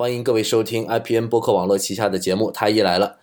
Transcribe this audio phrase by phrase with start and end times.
[0.00, 3.18] 欢迎各位收听 IPN 播客网络旗下的节目《太医来了》。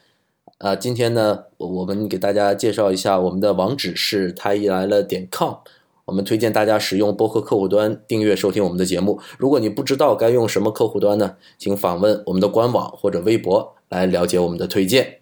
[0.59, 5.55] 呃，今天呢，我们给大家介绍一下我们的网址是太医来了点 com。
[6.05, 9.19] 我们推荐大家使用播客客户端订阅收听我们的节目。
[9.39, 15.17] 如果你不知道该用什么客户端呢，请访问我们的官网或者微博来了解我们的推荐。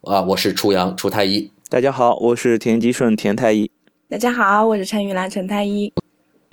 [0.00, 1.52] 啊，我是初阳初太医。
[1.68, 3.70] 大家好，我是田吉顺田太医。
[4.08, 5.92] 大家好，我是陈玉兰陈太医。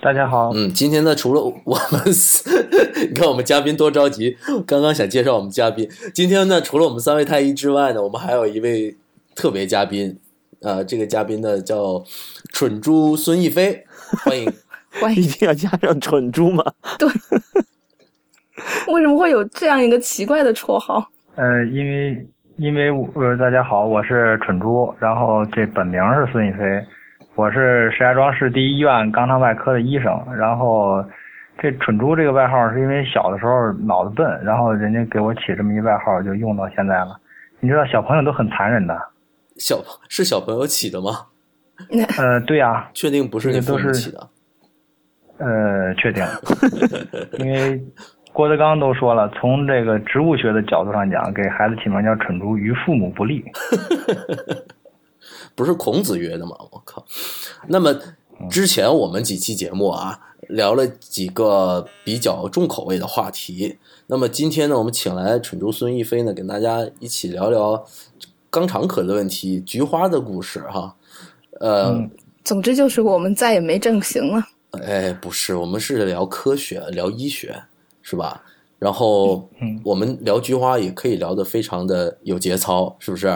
[0.02, 2.02] 大家好，嗯，今天呢，除了我们，
[3.10, 5.90] 你看我们嘉宾多着急，刚刚想介绍我们嘉宾。
[6.14, 8.96] 今天呢，除了我们三位太医之外呢，我们还有一位
[9.36, 10.18] 特别嘉宾，
[10.62, 12.02] 呃，这个嘉宾呢叫
[12.54, 13.86] 蠢猪孙逸飞，
[14.24, 14.54] 欢迎，
[15.02, 16.64] 欢迎，一定要加上蠢猪吗？
[16.98, 17.10] 对，
[18.94, 21.06] 为什么会有这样一个奇怪的绰号？
[21.36, 22.26] 呃，因为
[22.56, 26.60] 因为呃，大家好，我是蠢猪，然后这本名是孙逸飞。
[27.40, 31.02] 我是石家庄市第一医院肛肠外科的医生，然后
[31.58, 37.18] 这“蠢猪”这个外号是因为小的时候脑子笨，然后人家给我起这么一外号，就用到现在了。
[37.62, 38.94] 你知道小朋友都很残忍的，
[39.56, 39.78] 小
[40.10, 41.12] 是小朋友起的吗？
[42.18, 44.28] 呃，对呀， 确定不是你都是起的？
[45.38, 46.26] 呃，确定，
[47.40, 47.82] 因为
[48.34, 53.42] 郭德纲都说了，从这个植物学的角度上讲，给孩子起名叫“蠢猪”，于父母不利。
[55.56, 56.56] 不是孔子约的吗？
[56.72, 57.06] 我靠！
[57.68, 57.94] 那么
[58.50, 63.78] 之前我们几期节目啊，聊了几个比较重口味的话题。
[64.08, 67.86] 那么今天呢，我们请来蠢猪孙逸飞呢，跟大家一起聊聊
[68.52, 70.96] 肛肠科的问题、菊花的故事哈。
[71.60, 72.02] 呃，
[72.44, 74.44] 总之就是我们再也没正形了。
[74.72, 77.64] 哎，不是，我们是聊科学、聊医学，
[78.02, 78.44] 是吧？
[78.80, 79.50] 然后
[79.84, 83.28] 我们聊菊花也可以聊得非常的有节操，是不是？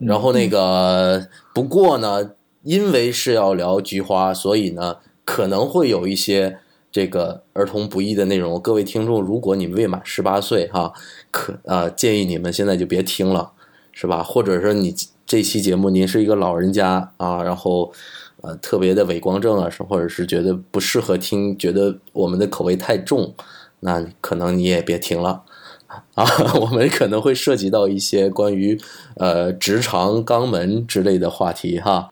[0.00, 2.30] 然后那个，不过呢，
[2.62, 6.58] 因为是要聊菊花，所以呢，可能会有一些
[6.90, 8.58] 这个儿童不宜的内容。
[8.58, 10.94] 各位听众，如果你未满十八岁哈，
[11.30, 13.52] 可啊，建议你们现在就别听了，
[13.92, 14.22] 是吧？
[14.22, 14.94] 或者说你
[15.26, 17.92] 这期节目您是一个老人家啊，然后
[18.40, 23.34] 呃特别的伪光正啊，是或者是觉得不适合听，觉得我们的口味太重，
[23.80, 25.42] 那可能你也别听了。
[26.14, 26.24] 啊，
[26.60, 28.80] 我们可能会涉及到一些关于
[29.16, 32.10] 呃直肠、肛门之类的话题哈。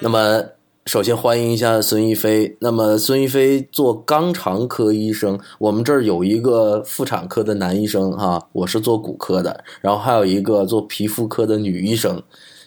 [0.00, 0.44] 那么，
[0.86, 2.56] 首先欢迎一下孙一飞。
[2.60, 12.22] 那么，孙一飞做肛肠科医生，我们这儿有一个妇产科的男医生哈，我是做骨科的，然后还有一个做皮肤科的女医生，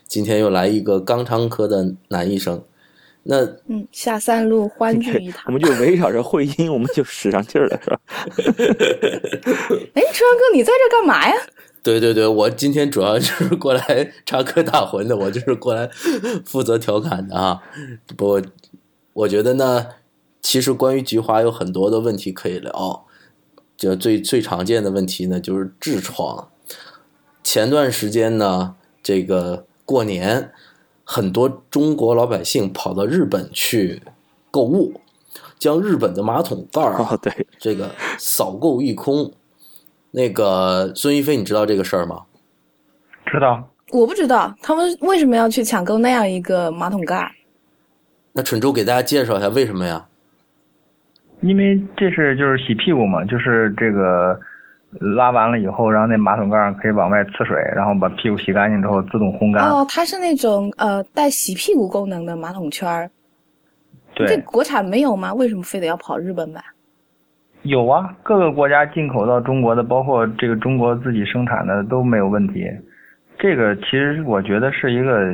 [0.07, 2.63] 今天又来一个肛肠科的男医生。
[3.23, 7.99] 那嗯，下三路欢聚一堂， 我们就围绕着会阴，我们就使上劲儿了，是吧？
[9.93, 11.35] 哎，春阳哥，你在这干嘛呀？
[11.83, 15.89] 对对对，我今天主要就是过来插科打诨的，我就是过来
[16.45, 17.61] 负责调侃的啊。
[18.17, 18.41] 不
[19.13, 19.87] 我觉得呢，
[20.41, 23.05] 其实关于菊花有很多的问题可以聊，
[23.77, 26.49] 就最最常见的问题呢就是痔疮。
[27.43, 30.51] 前段时间呢，这个过年。
[31.13, 34.01] 很多中国老百姓跑到日本去
[34.49, 34.93] 购物，
[35.59, 39.29] 将日本的马桶盖儿啊，对这个扫购一空。
[40.11, 42.21] 那个孙一飞，你知道这个事儿吗？
[43.25, 43.61] 知道。
[43.91, 47.29] 我不知道他们为什么要去抢购那样一个马桶盖儿。
[48.31, 50.07] 那蠢猪给大家介绍一下为什么呀？
[51.41, 54.39] 因为这是就是洗屁股嘛，就是这个。
[54.99, 59.69] 拉完了以后，然后那马桶盖上可以往外呲水，然后把屁股洗干净之后自动烘干。
[59.69, 63.09] 哦，它是那种呃带洗屁股功能的马桶圈儿。
[64.13, 64.27] 对。
[64.27, 65.33] 这国产没有吗？
[65.33, 66.61] 为什么非得要跑日本买？
[67.63, 72.65] 有啊，各个国家进口到中国的，包括这个中国自己生产的都没有问题。
[73.39, 75.33] 这个其实我觉得是一个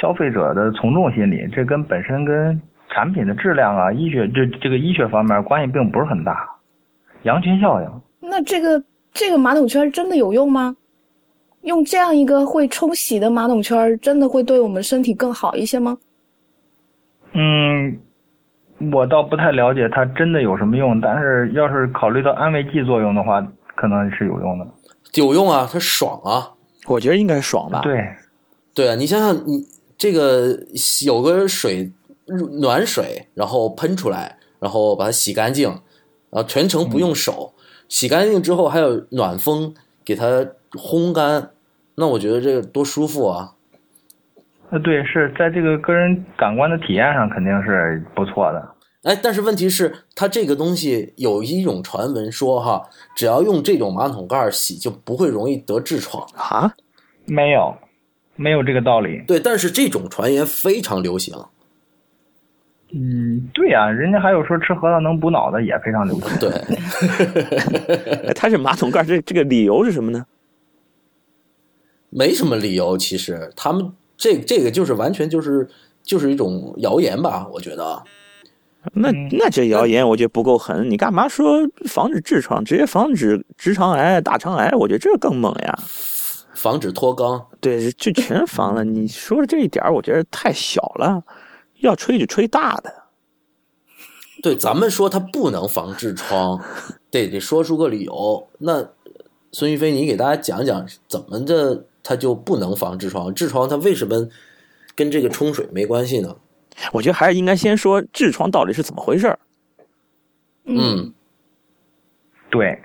[0.00, 6.48] 消费者的从众心理，这跟本身跟产品的质量啊、医学这这个医学方面关系并不是很大，
[7.22, 7.88] 羊群效应。
[8.22, 10.76] 那这个这个马桶圈真的有用吗？
[11.62, 15.96] 用这样一个会冲洗的马桶圈，真的会对我们身体更好一些吗？
[17.34, 17.96] 嗯，
[18.92, 23.40] 我倒不太了解它真的有什么用，但是要是考虑到安慰剂作用的话，
[23.76, 24.66] 可能是有用的。
[25.14, 26.50] 有用啊，它爽啊！
[26.86, 27.80] 我觉得应该爽吧。
[27.82, 28.08] 对，
[28.74, 29.64] 对啊，你想想，你
[29.96, 30.58] 这个
[31.06, 31.92] 有个水
[32.60, 35.68] 暖水，然后喷出来，然后把它洗干净，
[36.30, 37.54] 然后全程不用手。
[37.92, 41.50] 洗干净之后还有暖风给它烘干，
[41.96, 43.52] 那我觉得这个多舒服啊！
[44.70, 48.66] 呃，对，是在这个个人感官的体验上肯定是不错的。
[49.02, 56.74] 哎，但是问题是，它这个东西有一种传闻说哈，只要用这种马桶盖洗就不会容易得痔疮啊？
[57.26, 57.76] 没有，
[58.36, 59.22] 没有这个道理。
[59.26, 61.36] 对，但是这种传言非常流行。
[62.94, 66.38] 嗯，对呀、人家还有说吃核桃能补脑的，也非常流行。
[66.38, 66.50] 对，
[68.28, 70.26] 哎它是马桶盖，这这个理由是什么呢？
[72.10, 72.98] 没什么理由。
[72.98, 75.66] 其实他们这这个就是完全就是
[76.02, 78.02] 就是一种谣言吧，我觉得。
[78.92, 84.70] 那嗯那这谣言我觉得不够狠，你干嘛说防止痔疮，直接防止直肠癌、大肠癌？
[84.72, 85.78] 我觉得这更猛呀。
[86.54, 88.84] 防止脱肛，对，就全防了。
[88.84, 91.22] 你说的这一点，我觉得太小了，
[91.82, 92.92] 要吹就吹大的。
[94.42, 96.58] 对，咱们说它不能防痔疮，
[97.10, 98.48] 得得说出个理由。
[98.58, 98.88] 那
[99.52, 103.32] 孙玉飞，你给大家讲讲，怎么的它就不能防痔疮？
[103.34, 104.28] 痔疮它为什么
[104.96, 106.34] 跟这个冲水没关系呢？
[106.92, 109.38] 我觉得还是应该先说痔疮到底是怎么回事儿。
[110.64, 111.12] 嗯
[112.50, 112.82] 对，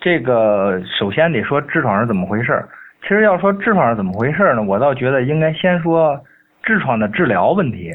[0.00, 2.68] 这个首先得说痔疮是怎么回事儿。
[3.02, 6.16] 其实要说痔疮是怎么回事儿呢，我倒觉得应该先说
[6.64, 7.92] 痔疮的治疗问题。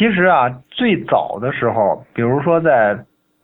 [0.00, 2.98] 其实啊，最早的时候，比如说在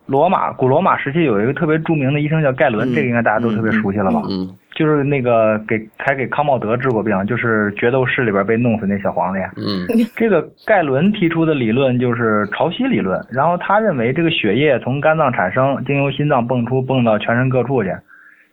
[0.06, 4.22] 罗马古罗马时期，有一个特别著名的医生叫盖伦，嗯这个应该大家都特别熟悉了吧？
[4.30, 9.40] 嗯就是那个给还给康茂德治过病，就是决斗士里边被弄死那小皇帝。
[9.58, 9.84] 嗯
[10.16, 17.94] 这个盖伦提出的理论就是潮汐理论，然后他认为这个血液从肝脏产生，经由心脏蹦出，蹦到全身各处去，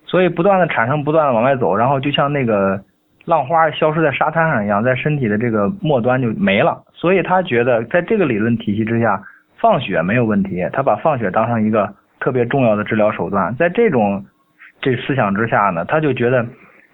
[0.05, 2.81] 所以不断的产生，不断的往外走，然后就像那个
[3.25, 6.83] 浪花消失在沙滩上一样，在身体的这个末端就没了。
[6.93, 9.21] 所以他觉得在这个理论体系之下，
[9.59, 13.55] 放血没有问题，他把放血当成一个特别重要的治疗手段。
[13.55, 14.25] 在这种
[14.81, 16.45] 这思想之下呢，他就觉得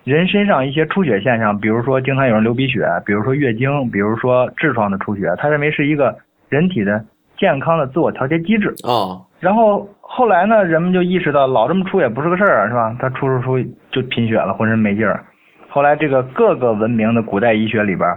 [0.03, 6.15] 人身上一些出血现象，比如说经常有人流鼻血，比如说月经，比如说痔疮的出血，他认为是一个
[6.49, 7.03] 人体的
[7.37, 8.69] 健康的自我调节机制。
[8.83, 12.93] 啊然后后来呢，人们就意识到老这么出也不是个事儿，是吧？
[12.99, 15.23] 他出出出就贫血了，浑身没劲儿。
[15.69, 18.07] 后来这个各个文明的古代医学里边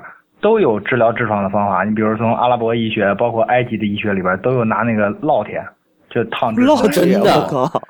[0.41, 5.63] 都有治疗痔疮的方法，你比如从阿拉伯医学，包括埃及的医学里边都有拿那个烙铁
[6.11, 6.91] 就烫痔疮。
[6.91, 7.83] 真的我靠，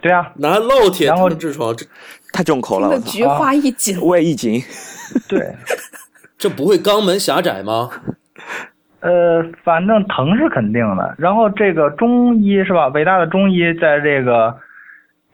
[0.00, 1.84] 对啊，拿烙铁然后烫痔疮，这
[2.32, 4.00] 太重口了，菊花一紧。
[4.00, 4.60] 我也一紧。
[5.28, 5.54] 对。
[6.38, 7.88] 这不会肛门狭窄吗？
[8.98, 11.14] 呃，反正疼是肯定的。
[11.16, 12.88] 然后这个中医是吧？
[12.88, 14.52] 伟大的中医在这个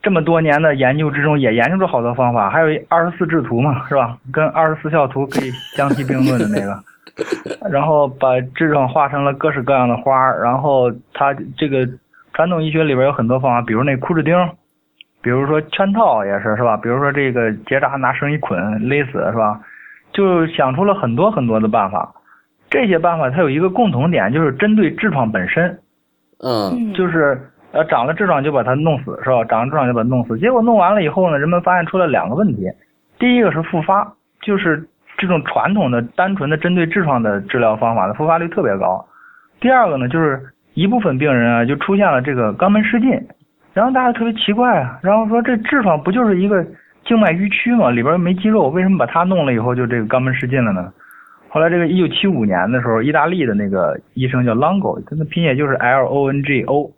[0.00, 2.48] 这么多年的研究之中，也研究出好多方法。
[2.48, 4.16] 还有二十四制图嘛，是吧？
[4.32, 6.78] 跟二十四孝图可以相提并论的那个。
[7.68, 10.40] 然后把痔疮画成了各式各样的花儿。
[10.42, 11.86] 然后它这个
[12.32, 14.36] 传统医学里边有很多方法，比如那枯枝钉，
[15.20, 16.76] 比如说圈套也是是吧？
[16.76, 19.60] 比如说这个结扎拿绳一捆勒死是吧？
[20.12, 22.14] 就想出了很多很多的办法。
[22.70, 25.68] 这些办法它有一个共同点，就是针对痔疮本身，
[26.38, 29.44] 嗯嗯，就是呃长了痔疮就把它弄死，是吧？
[29.44, 30.38] 长了痔疮就把它弄死。
[30.38, 32.68] 结果弄完了以后呢，人们发现出了两个问题，
[33.18, 39.04] 第一个是复发，就是这种传统的单纯的针对痔疮的治疗方法的复发率特别高。
[39.60, 40.40] 第二个呢，就是
[40.74, 43.10] 一部分病人啊就出现了这个肛门失禁，
[43.74, 46.64] 然后大家特别奇怪啊，然后说这痔疮不就是一个
[47.04, 47.90] 静脉淤曲吗？
[47.90, 50.92] 里边没肌肉，为什么把它弄了以后就这个肛门失禁了呢？
[51.50, 56.90] 后来这个一九七五年的时候，意大利的那个医生叫 Longo，他的拼写就是 L O N G O，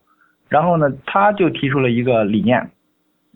[0.51, 2.71] 然后呢，他就提出了一个理念，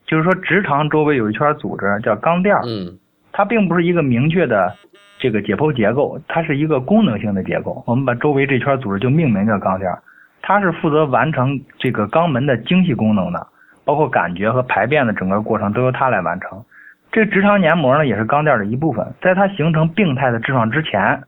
[0.05, 2.99] 就是说直肠周围有一圈组织叫肛垫儿，嗯
[3.33, 4.73] 它并不是一个明确的
[5.19, 7.83] 这个解剖结构，它是一个功能性的结构。
[7.87, 10.03] 我们把周围这圈组织就命名叫肛垫儿，
[10.43, 13.47] 它是负责完成这个肛门的精细功能的，
[13.85, 16.63] 包括感觉和排便的整个过程都由它来完成。
[17.11, 21.23] 这个直肠黏膜呢，也是肛垫儿的一部分，在它形成病态的痔疮之前，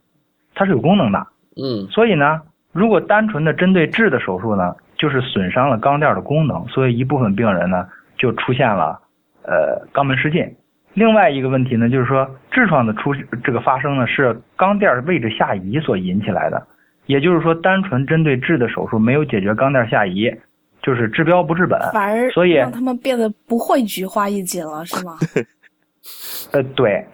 [0.55, 1.27] 它是有功能的。
[1.57, 7.87] 嗯所以呢，如果单纯的针对痔的手术呢，就是损伤了肛垫的功能，所以一部分病人呢
[8.17, 9.01] 就出现了
[9.43, 10.55] 呃肛门失禁。
[10.95, 16.67] 另外一个问题呢，就是说痔疮的出这个发生呢是肛垫位置下移所引起来的，
[17.07, 20.35] 也就是说单纯针对痔的手术没有解决肛垫下移，
[20.83, 21.79] 就是治标不治本。
[21.93, 25.19] 反而所以让他们变得不会菊花一紧了，是吗？
[26.53, 27.05] 呃，对，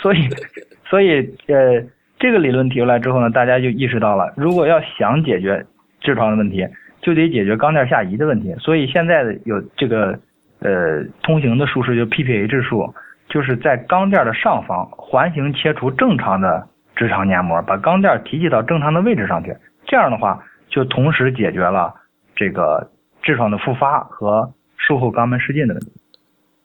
[0.00, 0.28] 所以，
[0.84, 1.82] 所以，呃，
[2.18, 5.64] 这个理论提出来之后呢，大家就意识到了，如果要想解决
[6.02, 6.68] 痔疮的问题，
[7.02, 8.54] 就得解决钢垫下移的问题。
[8.58, 10.18] 所以现在的有这个
[10.60, 12.94] 呃通行的术式，就 PPH 术，
[13.28, 16.66] 就是在钢垫的上方环形切除正常的
[16.96, 19.54] 直肠黏膜，把钢垫提起到正常的位置上去。
[19.86, 21.92] 这样的话，就同时解决了
[22.36, 22.90] 这个
[23.22, 25.92] 痔疮的复发和术后肛门失禁的问题。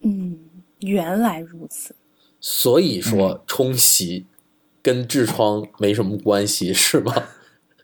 [0.04, 0.38] 嗯，
[0.82, 1.96] 原来如此。
[2.40, 4.28] 所以说冲洗
[4.84, 7.12] 跟痔疮没什么关系，是吗？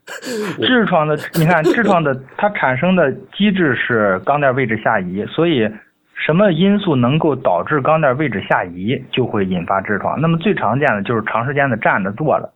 [0.59, 5.69] 痔疮的，你看痔疮的它产生的机制是肛垫位置下移，所以
[6.13, 10.19] 什么因素能够导致肛垫位置下移，就会引发痔疮。
[10.19, 12.51] 那么最常见的就是长时间的站着坐着，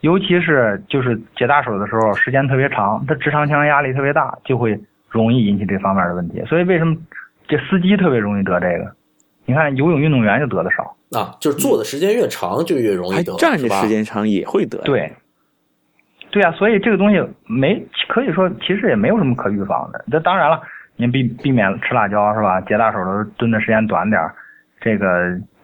[0.00, 4.78] 尤其是就是解大手的时候，时间特别长，它直肠腔压力特别大，就会
[5.08, 6.42] 容易引起这方面的问题。
[6.46, 6.96] 所以为什么
[7.46, 8.90] 这司机特别容易得这个？
[9.44, 10.94] 你看游泳运动员就得的少。
[11.10, 15.10] 啊，就是坐的时间越长就越容易得，还站是吧着时间长也会得。，对，
[16.38, 20.04] 对啊，所以这个东西没可以说其实也没有什么可预防的。
[20.08, 20.62] 这当然了，
[20.94, 22.60] 您避避免吃辣椒是吧？
[22.60, 24.32] 解大手的时候蹲的时间短点儿，
[24.80, 25.06] 这个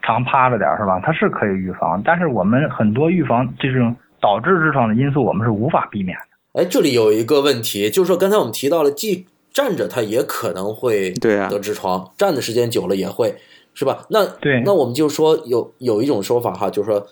[0.02, 1.00] 常趴着点儿是吧？
[1.04, 6.60] 它是可以预防，但是我们很多预防这种导致痔疮的因素，我们是无法避免的。
[6.60, 13.36] 哎，这里有一个问题，就是说刚才我们提到了，既站着它也可能会对啊得痔疮，站的时间久了也会，
[13.74, 13.98] 是吧？
[14.10, 17.06] 那对那我们就说有有一种说法哈，就是说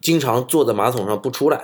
[0.00, 1.58] 经常坐在马桶上不出来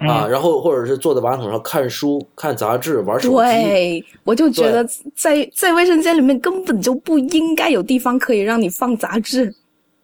[0.00, 4.84] 啊，嗯，然后或者是坐在马桶上看书、看杂志、玩手机，对，我就觉得
[5.16, 9.54] 在在卫生间里面根本就不应该有地方可以让你放杂志。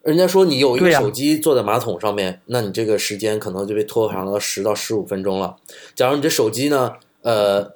[0.03, 5.57] 人家说你有一个手机坐在马桶上面，那你这个时间可能就被拖长了十到十五分钟了。
[5.95, 7.73] 假如你这手机呢，呃，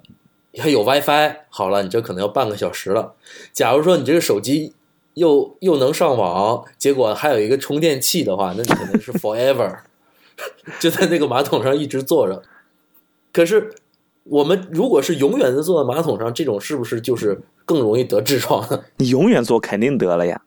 [0.58, 3.14] 还有 WiFi，好了，你这可能要半个小时了。
[3.52, 4.74] 假如说你这个手机
[5.14, 9.74] 又又能上网，结果还有一个充电器的话，那你可能是 forever
[10.78, 12.42] 就在那个马桶上一直坐着。
[13.32, 13.70] 可是
[14.24, 18.62] 我们如果是永远的坐在马桶上，这种是不是就是更容易得痔疮？
[18.98, 20.40] 你永远做肯定得了呀。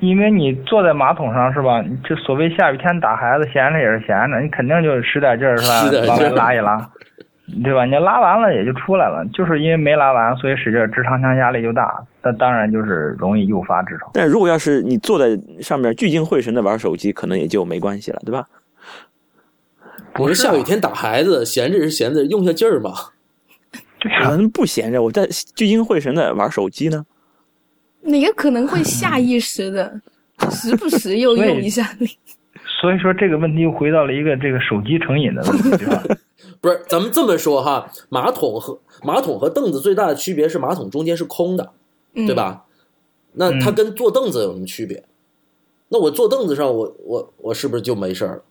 [0.00, 1.84] 因为你坐在马桶上是吧？
[2.08, 6.90] 就所谓下雨天打孩子，闲着也是闲着，你肯定就使点劲儿是吧往外拉一拉，
[7.62, 7.84] 对吧？
[7.84, 14.10] 你拉完了也就出来了，就是因为没拉完，所以使劲儿，直肠腔压力就大，那当然就是容易诱发痔疮。
[14.14, 18.46] 但如果要是你坐在上面聚精会神的玩手机，可能也就没关系了，对吧？
[20.18, 22.92] 我说是啊下雨天打孩子，闲着是闲着，用下劲儿嘛。
[24.00, 27.04] 对啊，人不闲着，我在聚精会神的玩手机呢。
[28.02, 30.00] 哪个可能会下意识的，
[30.50, 32.06] 时不时又用一下你？
[32.80, 36.02] 所以说这个问题又回到了一个这个手机成瘾的问题，对吧？
[36.62, 41.72] 不是，咱们这么说哈，马桶和马桶和凳子最大的区别是马桶中间是空的，
[42.14, 42.34] 嗯对？
[42.34, 42.64] 吧？
[43.34, 45.04] 那它嗯跟坐凳子有什么区别？
[45.88, 48.42] 那我坐凳子上，我我我是不是就没事儿了？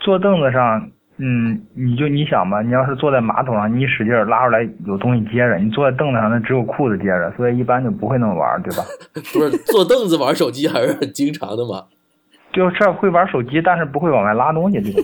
[0.00, 8.82] 坐凳子上，嗯，你就你想吧，你要是坐在马桶上，你一使劲拉出来有东西接着，你坐在凳子上那只有裤子接着，所以一般就不会那么玩，对吧？
[9.32, 11.84] 不是坐凳子玩手机还是很经常的嘛，
[12.52, 15.00] 就是会玩手机，但是不会往外拉东西，对吧？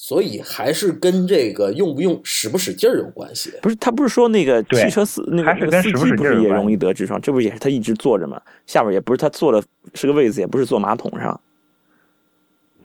[0.00, 3.52] 所以还是跟这个用不用使不使劲儿有关系。
[3.60, 7.20] 不是，他不是说那个汽车司那个司跟使不使机不是也容易得痔疮？
[7.20, 8.40] 这不也是他一直坐着吗？
[8.64, 9.60] 下边也不是他坐的
[9.94, 11.38] 是个位子，也不是坐马桶上。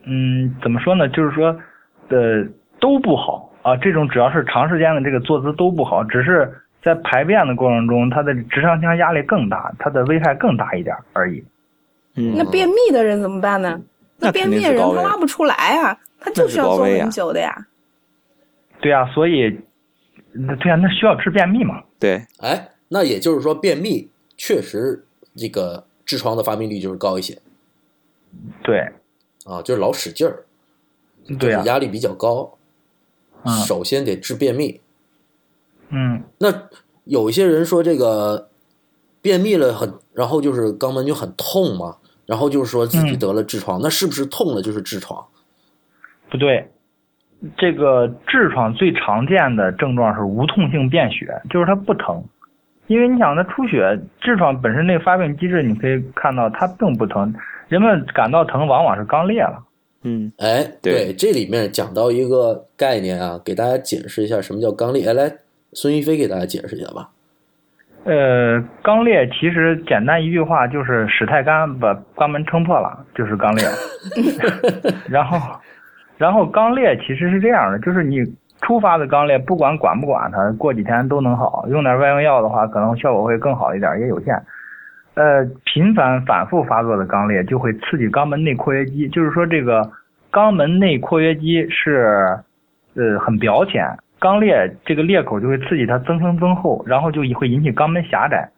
[0.05, 1.07] 嗯，怎么说呢？
[1.09, 1.57] 就是说，
[2.09, 2.45] 呃，
[2.79, 3.75] 都不好啊。
[3.77, 11.43] 这种只要是长时间的这个坐姿都不好，只是在排便的过程中，它的直肠腔压力更大，它的危害更大一点而已。
[12.15, 13.79] 嗯，那便秘的人怎么办呢？
[14.19, 17.67] 那便秘的人他拉不出来啊，他就是要坐很久的呀。
[18.79, 19.59] 对啊，所以，
[20.31, 21.81] 那对啊，那需要治便秘嘛？
[21.99, 25.03] 对，哎，那也就是说，便秘确实
[25.35, 27.37] 这个痔疮的发病率就是高一些
[28.61, 28.87] 对，
[29.45, 30.45] 啊，就是老使劲儿，
[31.39, 32.57] 对啊，压力比较高。
[33.45, 34.79] 嗯首先得治便秘。
[35.89, 36.47] 嗯，那
[37.03, 38.47] 有一些人说这个
[39.21, 45.25] 便秘了很，然后就是肛门就很痛嘛，然后就是说自己嗯得了痔疮，那是不是痛了就是痔疮？
[46.29, 46.69] 不对。
[47.57, 52.23] 这个痔疮最常见的症状是无痛性便血，就是它不疼。
[52.87, 57.33] 因为你想，它出血，痔疮本身那个发病机制，你可以看到它并不疼，
[57.69, 59.63] 人们感到疼往往是肛裂了。
[60.03, 65.07] 嗯，哎，对这里面讲到一个概念啊，给大家解释一下什么叫肛裂。
[65.07, 65.31] 哎，来，
[65.71, 67.09] 孙一飞给大家解释一下吧。
[68.03, 73.65] 呃，肛裂其实简单一句话就是屎太干把肛门撑破了，就是肛裂。
[75.07, 75.39] 然后，
[76.17, 78.17] 然后肛裂其实是这样的，就是你
[78.65, 81.65] 初发的肛裂，不管管不管它，过几天都能好。
[81.69, 84.33] 用点外用药的话，可能效果会更好一点，也有限。
[85.15, 89.87] 呃，频繁反复发作的肛裂就会刺激肛门内括约肌，就是说这个
[90.31, 92.39] 肛门内括约肌是
[92.95, 93.85] 呃很表浅，
[94.19, 98.49] 肛裂这个裂口就会刺激它增生增厚，然后就会引起肛门狭窄，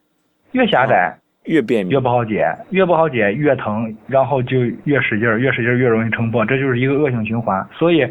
[0.52, 7.68] 越狭窄越便秘越不好解，越不好解越疼，然后就越使劲儿，越使劲儿越容易撑破，这就是一个恶性循环。
[7.74, 8.08] 所以，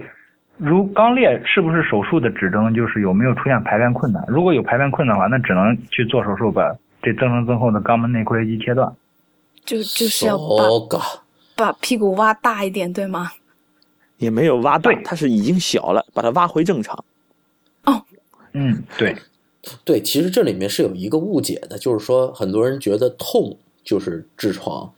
[0.56, 4.25] 如肛裂是不是手术的指征，就是有没有出现排便困难。
[4.28, 8.94] 如果有排便困难的话，那只能去做手术把这增生增厚的肛门内括约肌切断。
[9.64, 10.99] 就就是要把
[11.56, 13.30] 把屁股挖大一点，对吗？
[14.18, 17.04] 也没有挖大对，它是已经小了，把它挖回正常。
[17.84, 18.00] 哦
[18.52, 19.16] 嗯，对，
[19.84, 24.92] 对，其实这里面是有一个误解的，就是说很多人觉得痛就是痔疮，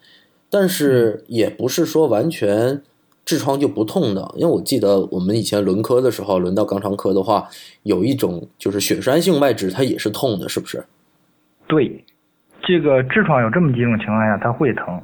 [0.50, 2.82] 但是也不是说完全
[3.26, 4.22] 痔疮就不痛的？
[4.36, 7.44] 因为我记得我们以前轮科的时候，轮到肛肠科的话，
[7.82, 10.84] 有一种就是血栓性外痔，它也是痛的，是不是？
[11.66, 12.04] 对，
[12.62, 15.02] 这个痔疮有这么几种情况下它会疼，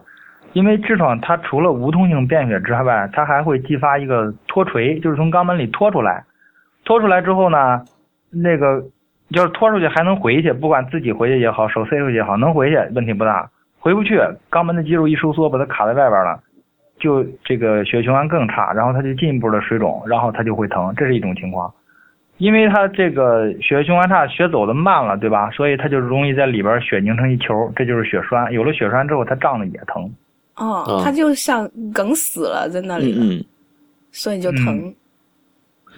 [0.52, 6.24] 因为痔疮它除了无痛性便血之外，它还会激发一个脱垂，就是从肛门里脱出来，
[6.84, 7.82] 脱出来之后呢，
[8.30, 8.80] 那个
[9.32, 13.50] 就是脱出去还能回去，不管自己回去也好，手塞回去也好，能回去问题不大。
[13.80, 16.40] 回不去，肛门的肌肉一收缩，把它卡在外边了，
[17.02, 21.72] 就这个血液循环更差，然后它就进一步的水肿，然后它就会疼，这是一种情况。
[22.38, 25.50] 因为它这个血液循环差，血走的慢了，对吧？
[25.50, 28.52] 所以它就容易在里边血凝成一球，这就是血栓。
[28.52, 30.08] 有了血栓之后，它胀的也疼。
[30.54, 33.44] 哦，它就像梗死了在那里，嗯，
[34.12, 34.94] 所以就疼。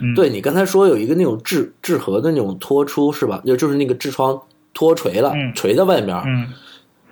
[0.00, 3.40] 嗯，对你刚才说有一个那种痔痔核的那种脱出是吧？
[3.44, 4.40] 就就是那个痔疮
[4.73, 6.16] 脱垂了，垂在外面。
[6.26, 6.49] 嗯。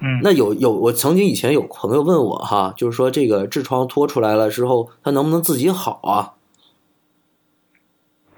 [0.05, 6.35] 嗯，那有有，我曾经以前有朋友问我哈，就是说这个痔疮脱出来了之后，它能不能自己好啊？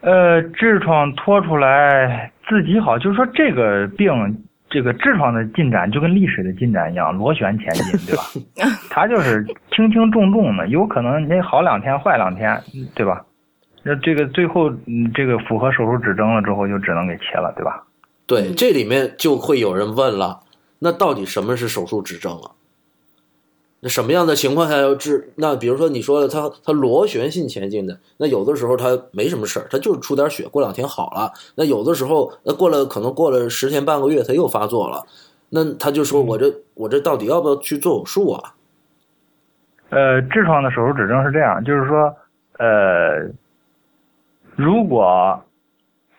[0.03, 4.13] 呃，痔疮脱出来自己好，就是说这个病，
[4.69, 8.23] 这个痔疮的进展就跟历史的进展一样，螺旋前进，对吧？
[8.91, 9.43] 它就是
[9.75, 12.63] 轻轻重重的，有可能你好两天，坏两天，
[12.95, 13.25] 对吧？
[13.83, 17.85] 那这个最后，嗯，这个符合手术指征了之后，就只能给切了，对吧？
[18.27, 20.41] 对，这里面就会有人问了。
[20.79, 22.53] 那到底什么是手术指征啊？
[23.81, 25.33] 那什么样的情况下要治？
[25.37, 31.33] 那比如说你说的他他螺旋性前进的，那有的时候他没什么事儿，它就是出点血，过两天好了。
[31.57, 35.05] 那有的时候那过了可能过了十天半个月，他又发作了。
[35.51, 38.55] 那他就说我这我这到底要不要去做手术啊？
[39.91, 42.17] 呃，痔疮的手术指征是这样，就是说
[42.59, 43.29] 呃，
[44.57, 45.39] 如果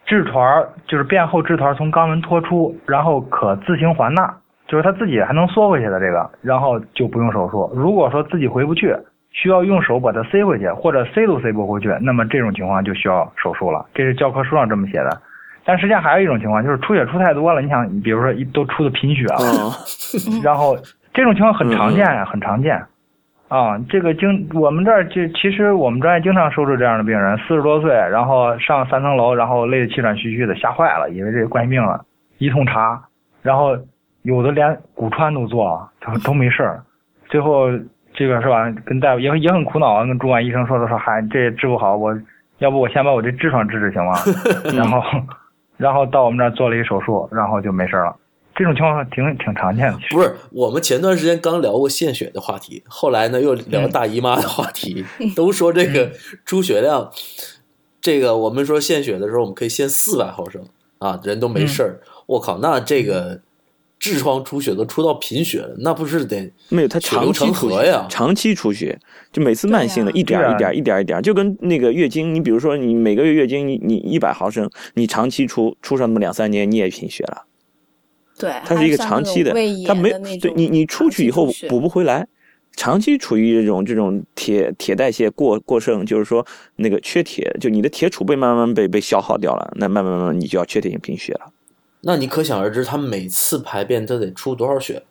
[0.05, 4.37] 痔团就是便后痔团从肛门脱出，然后可自行还纳。
[4.67, 7.71] 就是他自己还能缩回去的这个，然后就不用手术。
[7.75, 8.95] 如果说自己回不去，
[9.31, 13.85] 需要用手把它塞回去，或者塞都塞不回去，那么这种情况就需要手术了。
[13.93, 15.21] 这是教科书上这么写的。
[15.65, 17.61] 但实际上还有一种情况，就是出血出太多了。
[17.61, 19.71] 你想，比如说一都出的贫血了，
[20.43, 20.75] 然后
[21.13, 22.81] 这种情况很常见呀，很常见。
[23.49, 32.03] 啊，这个经我们这儿就其实我们专业经常收治这样的病人，四十多岁，然后上三层楼，然后累得气喘吁吁的，吓坏了，以为这是冠心病了，
[32.39, 32.99] 一通查，
[33.41, 33.77] 然后。
[34.25, 36.83] 有的连骨穿都做了，都 都没事儿，
[37.29, 37.67] 最后
[38.13, 38.69] 这个是吧？
[38.83, 42.11] 跟大夫也也很苦恼啊，跟主管医生说的说，嗨，这也治不好，我
[42.57, 44.13] 要不我先把我这痔疮治治行吗？
[44.73, 45.01] 然后，
[45.77, 48.15] 然后到我们这儿做了一手术，然后就没事了。
[48.55, 49.99] 这种情况挺挺常见的。
[50.09, 56.11] 不是，我们前段时间刚聊过献血的话题，后来呢又聊大姨妈的话题，都说这个
[56.45, 57.11] 出血量，
[58.01, 60.63] 这个我们说献血的时候，我们可以献四百毫升
[60.97, 61.99] 啊，人都没事儿。
[62.25, 63.41] 我靠，那这个。
[64.13, 66.87] 痔疮出血都出到贫血了，那不是得没有？
[66.87, 68.99] 它长期出血呀，长期出血，
[69.31, 77.45] 就每次慢性的一点一点一点一点，就跟那个月经，你比如说你每个月月经，你你一百毫升，你长期出出上那么两三年，你也贫血了。
[78.37, 79.51] 对，它是一个长期的，
[79.87, 82.27] 它没对你你出去以后补不回来，
[82.75, 91.51] 长期处于这种这种铁铁代谢过过剩，就是说那个缺铁，就你的铁储备慢慢被被消耗掉了，那慢慢慢慢你就要缺铁性贫血了。
[92.07, 95.01] 那你可想而知，他每次排便都得出多少血？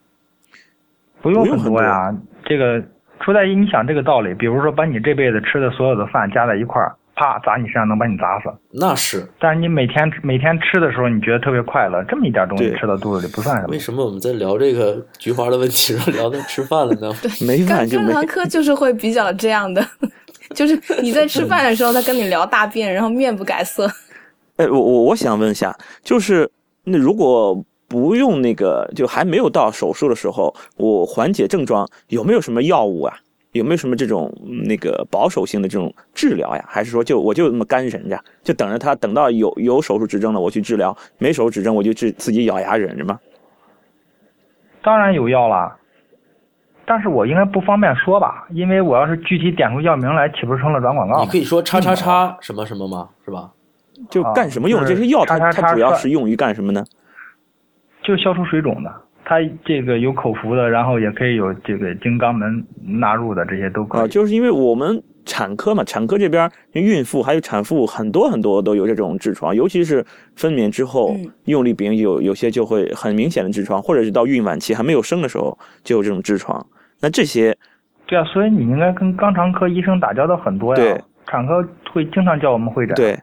[1.21, 2.81] 不用很多呀，这个
[3.21, 8.45] 出在你想这个道理，比如说把你这辈子吃的所有的饭加在一块儿，啪砸你身上能把你砸死。
[8.71, 9.27] 那是。
[9.41, 13.69] 但是你每天每天吃的时候，你觉得特别快乐，这么一点东西吃到肚子里不算什么。
[13.71, 17.13] 为什么我们在聊这个菊花的问题，时候聊到吃饭了呢？
[17.21, 18.13] 对， 没饭就没。
[18.13, 19.85] 肛肠科就是会比较这样的，
[20.55, 23.91] 就是你在吃饭的时候，他跟你聊大便，然后面不改色。
[24.59, 26.49] 哎，我我我想问一下，就是。
[26.85, 33.17] 那如果不用那个，就还没有到手术的时候，我缓解症状有没有什么药物啊？
[33.53, 34.33] 有没有什么这种
[34.67, 36.65] 那个保守性的这种治疗呀？
[36.67, 43.21] 还是说就我就那么干忍着，就等着他等到有有手术指征了我去治疗，没手术指征我就自自己咬牙忍着吗？
[44.83, 45.77] 当然有药啦，
[46.85, 51.23] 但是我应该不方便说吧，因为我要是具体点出药名来，岂不是成了软广告？
[51.23, 53.09] 你可以说叉叉叉什么什么吗？
[53.25, 53.53] 是吧？
[54.11, 54.85] 就干什么用？
[54.85, 56.85] 这些药它它主要是用于干什么呢？
[58.03, 62.63] 就消除水肿的，它这个有口服的，然后也可以有这个经肛门
[63.01, 64.03] 纳入的，这些都可以。
[64.03, 70.05] 啊，就是因为我们产科嘛，产科这边孕妇还有产妇很多很多都有这种痔疮，尤其是
[70.37, 76.67] 分娩之后用力饼有有些就会很明显的痔疮，或者是到孕晚期还没有生的时候就有这种痔疮。
[77.01, 77.57] 那这些，
[78.07, 80.83] 对啊，所以你应该跟肛肠科医生打交道很多呀。
[80.83, 82.95] 对，产科会经常叫我们会诊。
[82.95, 83.19] 对。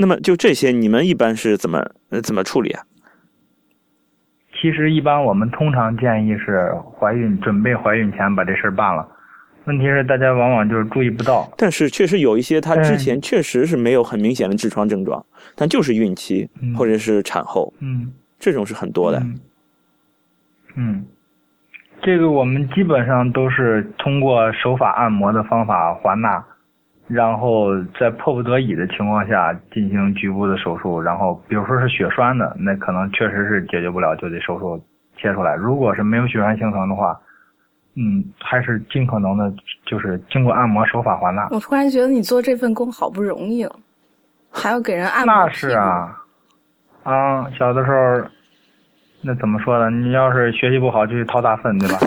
[0.00, 2.82] 那么就这些，你们一般是怎么呃怎么处理啊？
[4.58, 9.06] 其实一般我们通常建议是怀孕准备怀孕前把这事儿办了，
[9.66, 11.52] 问题是大家往往就是注意不到。
[11.56, 15.22] 但是确实有一些，他之前确实是没有很明显的痔疮症状，
[15.54, 19.22] 但就是孕期或者是产后，嗯，这种是很多的。
[20.76, 21.04] 嗯，
[22.02, 26.42] 这个我们基本上都是通过手法按摩的方法还纳。
[27.10, 34.80] 然后在迫不得已的情况下进行局部的手术，然后比如说是血栓的，那可能确实是解决不了，就得手术
[35.16, 35.56] 切出来。
[35.56, 37.20] 如果是没有血栓形成的话，
[37.96, 39.52] 嗯，还是尽可能的，
[39.84, 41.48] 就是经过按摩手法还纳。
[41.50, 43.74] 我突然觉得你做这份工好不容易了，
[44.52, 45.34] 还要给人按摩。
[45.34, 46.16] 那是啊，
[47.02, 48.28] 啊，小的时候，
[49.22, 49.90] 那怎么说呢？
[49.90, 51.98] 你要是学习不好，就去掏大粪，对吧？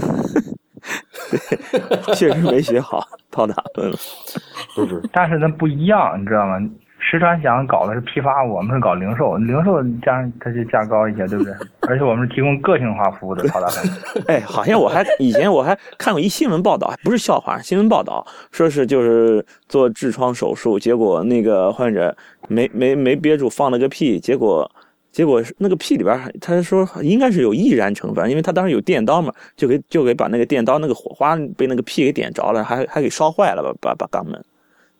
[2.16, 3.98] 确实没学好，掏大对了。
[4.76, 6.58] 不是，但是那不一样，你知道吗？
[7.00, 11.54] 石川祥搞的是批发，我们是搞零售，零售价它就价高一些，对不对？
[11.90, 14.24] 而且我们是提供个性化服务的，超大粪。
[14.28, 22.16] 哎，好像我还以前我还看过一新闻报道，不是笑话，新闻报道说是就是做痔疮手术，结果那个患者
[22.48, 24.72] 没没没憋住放了个屁，结果。
[25.14, 34.44] 结果那个屁里边，他说应该是有易燃成分，因为他当时有电刀嘛，就给就给把那个电刀那个火花被那个屁给点着了，还还给烧坏了吧，把 把肛门。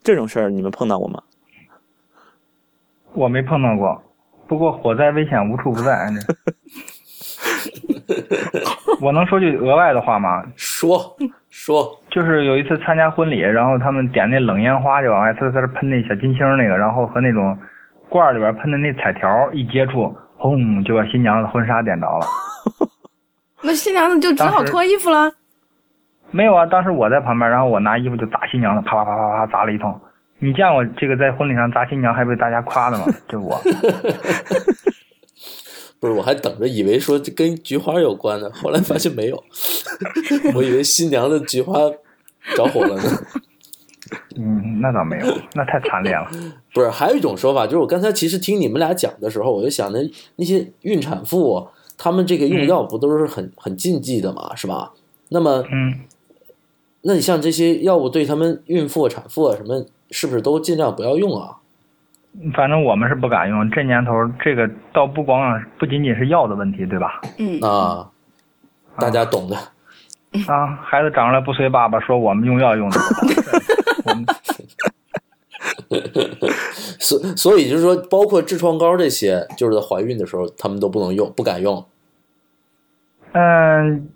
[0.04, 1.24] 这种事儿你们碰到过吗？
[3.14, 4.04] 我没碰到过，
[4.48, 6.08] 不过火灾危险无处不在。
[9.02, 10.46] 我能说句额外的话吗？
[10.56, 11.18] 说
[11.50, 17.58] 说，就是有一次参加婚礼，然后他们点那冷烟花，就往外呲呲喷那小金星那个，然后和那种。
[18.14, 22.28] 罐里边喷的那彩条一接触，轰就把新娘子婚纱点着了。
[23.66, 25.34] 那新娘子就只好脱衣服了。
[26.30, 30.00] 没有啊，当时我在旁边，然后我拿衣服就砸新娘子，啪啪啪啪啪砸了一通。
[30.38, 33.06] 你见过这个在婚礼上砸新娘还被大家夸的吗？
[33.28, 33.60] 就我。
[36.00, 39.44] 不是，我还等着以为说跟菊花有关呢，后来发现没有。
[40.54, 41.80] 我以为新娘的菊花
[42.56, 43.04] 着火了呢。
[44.36, 46.28] 嗯，那倒没有，那太惨烈了。
[46.74, 50.00] 不是，还有一种说法，就是我刚才其实听你们俩讲的时候，我就想着
[50.38, 51.68] 那些孕产妇，
[51.98, 54.92] 他们这个用药不都是很很禁忌的嘛，是吧？
[55.30, 55.96] 那么，嗯，
[57.02, 61.58] 那你像这些药物对他们孕妇、产妇啊什么，是不是都尽量不要用啊？
[62.56, 63.70] 反正我们是不敢用。
[63.70, 64.12] 这年头，
[64.44, 67.22] 这个倒不光不仅仅是药的问题，对吧？
[67.38, 68.10] 嗯啊，
[68.98, 69.56] 大家懂的。
[70.48, 73.00] 啊，孩子长出来不随爸爸说，我们用药用的。
[77.00, 81.86] 所所以就是说，包括痔疮膏这些，就是在怀孕的时候，他们都不能用，不敢用。
[83.34, 84.10] 嗯，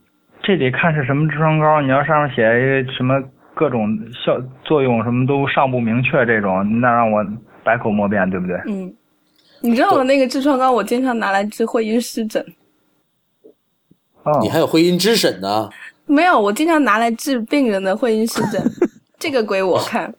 [0.44, 1.82] 这得看是什么痔疮膏。
[1.82, 2.44] 你要上面写
[2.92, 3.22] 什么
[3.56, 7.26] 各种效作用，什么都尚不明确，这种那让我
[7.64, 8.56] 百口莫辩，对不对？
[8.68, 8.94] 嗯，
[9.62, 12.46] 你知道我那个痔疮膏，我经常拿来治会阴湿疹。
[14.24, 15.70] 哦，你还有会阴湿疹呢？
[16.06, 18.62] 没有，我经常拿来治病人的会阴湿疹。
[19.20, 20.14] 这个归我看，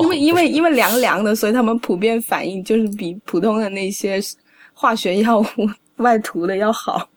[0.00, 4.20] 因为因为因为凉凉的，所以他们普遍反应就是比普通的那些
[4.74, 5.46] 化学药物
[5.96, 7.08] 外涂的要好。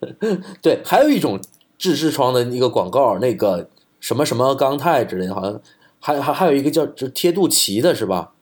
[0.60, 1.40] 对，还有一种
[1.78, 5.60] 治痔疮的一个广告，那个什么什么钢泰之类的，好像
[5.98, 8.32] 还还还有一个叫就贴肚脐的是吧？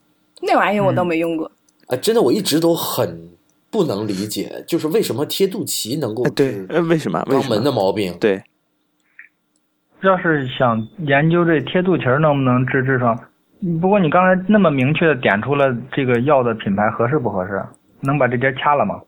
[0.43, 1.51] 那玩意儿我倒没用过。
[1.87, 3.31] 啊，真的，我一直都很
[3.71, 8.17] 不能理解，就是为什么贴肚脐能够治为什么肛门的毛病？
[8.19, 8.43] 对。
[10.07, 13.19] 要是想研究这贴肚脐能不能治痔疮，
[13.81, 17.63] 不过你刚才那么明确的点出了这个药的品牌合适不合适？
[18.01, 19.01] 能把这节掐了吗？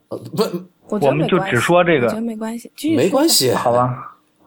[0.89, 3.95] 不，我们就只说这个，没关系，没关系，好吧？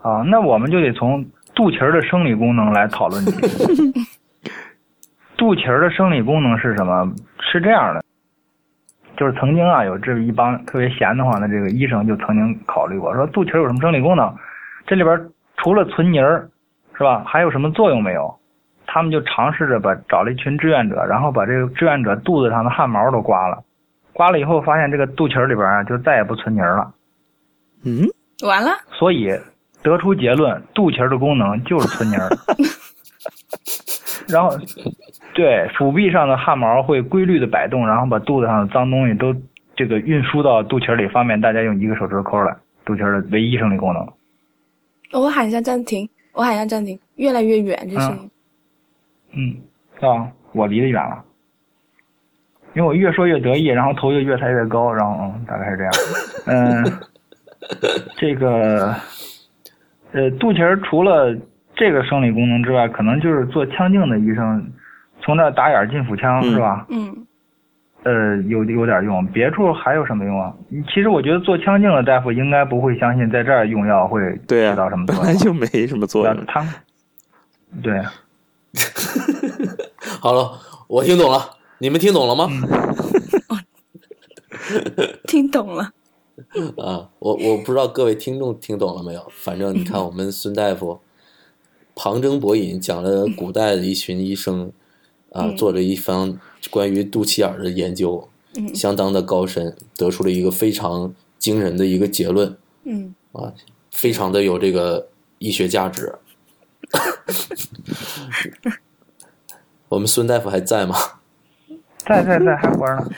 [0.01, 3.23] 啊，那我们就得从肚脐的生理功能来讨论。
[5.37, 7.07] 肚脐的生理功能是什么？
[7.51, 8.03] 是这样的，
[9.17, 14.33] 就是曾经啊，有这一帮特别闲得慌的这个医生就曾经考虑过，说肚脐有什么生理功能？
[14.87, 15.29] 这里边。
[15.61, 16.49] 除了存泥儿，
[16.97, 17.23] 是吧？
[17.25, 18.35] 还有什么作用没有？
[18.87, 23.63] 他们就尝试着把找了一群志愿者，然后把这个志愿者肚子上的汗毛都刮了，
[24.13, 26.91] 刮了以后发现这个肚脐里边啊就再也不存泥儿了。
[27.85, 28.07] 嗯，
[28.47, 28.71] 完了。
[28.91, 29.29] 所以
[29.83, 32.27] 得出结论，肚脐的功能就是存泥儿。
[34.27, 34.49] 然后，
[35.33, 39.35] 对，腹壁上的汗毛会规律的摆动，然后把肚子上的脏东西都
[39.75, 42.55] 这个运输到肚脐里，方便大家用一个手指头抠来。
[42.85, 44.07] 肚脐的唯一生理功能。
[45.11, 48.31] 我喊一下暂停，我喊一下暂停，越来越远这声音。
[49.31, 51.23] 嗯，啊，我离得远了，
[52.75, 55.93] 因为我越说越得意，然后头就越抬越高，然后嗯，大概是这样。
[56.45, 56.99] 嗯，
[58.17, 58.95] 这个，
[60.11, 61.35] 呃，肚脐儿除了
[61.75, 64.71] 这个生理功能之外，可能就是做腔镜的医生
[65.21, 66.85] 从那打眼进腹腔是吧？
[66.89, 67.25] 嗯。
[68.03, 70.53] 呃，有有点用，别处还有什么用啊？
[70.87, 75.23] 其实我觉得做腔镜的大夫应该不会相信在这儿用药会起到什么作用。
[75.23, 76.45] 本来就没什么作用。
[76.47, 76.65] 他
[77.83, 78.01] 对。
[80.21, 80.51] 好了，
[80.87, 82.47] 我听懂了，你们听懂了吗？
[85.27, 85.91] 听懂了。
[86.77, 89.27] 啊，我我不知道各位听众听懂了没有？
[89.29, 91.01] 反正你看，我们孙大夫
[91.95, 94.71] 旁征博引，讲了古代的一群医生
[95.31, 96.39] 啊，做了一番
[96.69, 98.27] 关于肚脐眼的研究，
[98.73, 102.55] 相当的高深，得出了一个非常惊人的一个结论。
[102.83, 103.53] 嗯，啊，
[103.91, 106.15] 非常的有这个医学价值。
[109.89, 110.95] 我们孙大夫还在吗？
[112.05, 113.11] 在在在，还活着呢。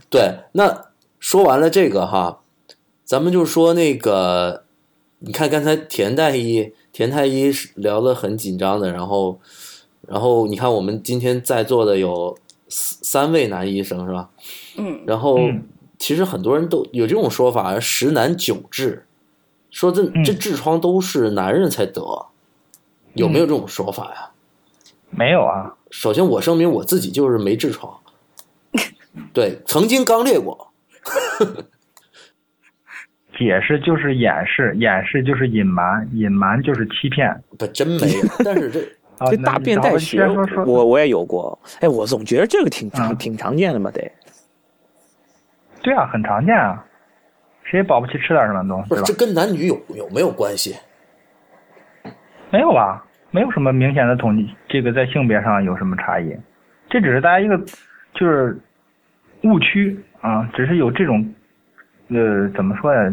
[0.10, 0.86] 对，那。
[1.20, 2.40] 说完了这个哈，
[3.04, 4.64] 咱们就说那个，
[5.18, 9.38] 你看刚才田太医，田太医聊的很紧张的，然后，
[10.08, 12.36] 然后你看我们今天在座的有
[12.68, 14.30] 三位男医生是吧？
[14.76, 15.00] 嗯。
[15.06, 15.38] 然后
[15.98, 19.00] 其实很多人都有这种说法，十男九痔，
[19.70, 22.26] 说这这痔疮都是男人才得，
[23.14, 24.30] 有没有这种说法呀？
[25.10, 25.76] 没有啊。
[25.90, 27.98] 首先我声明我自己就是没痔疮，
[29.34, 30.72] 对，曾经刚裂过。
[33.36, 37.42] 解释就是掩饰，掩饰就是隐瞒，隐瞒就是欺骗。
[37.58, 38.22] 不，真没有。
[38.44, 38.80] 但是这
[39.28, 40.26] 这大便带血，
[40.64, 41.58] 我我也有过。
[41.80, 44.10] 哎，我总觉得这个挺常挺常见的嘛，得。
[45.82, 46.84] 对啊，很常见啊。
[47.64, 48.88] 谁保不齐吃点什么东西？
[48.88, 50.76] 不是，这跟男女有有没有关系？
[52.50, 53.04] 没有吧？
[53.30, 56.36] 没有什么明显的统计，这个在性别上有什么差异？
[56.88, 57.56] 这只是大家一个
[58.14, 58.58] 就是
[59.42, 59.98] 误区。
[60.20, 61.34] 啊，只是有这种，
[62.08, 63.10] 呃，怎么说呀？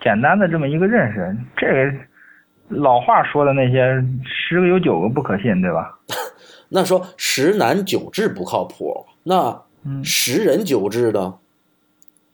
[0.00, 1.98] 简单的这么一个认识，这个
[2.68, 5.98] 老话说的那些十个有九个不可信，对吧？
[6.70, 9.62] 那说十男九痔不靠谱，那
[10.02, 11.34] 十人九痔的，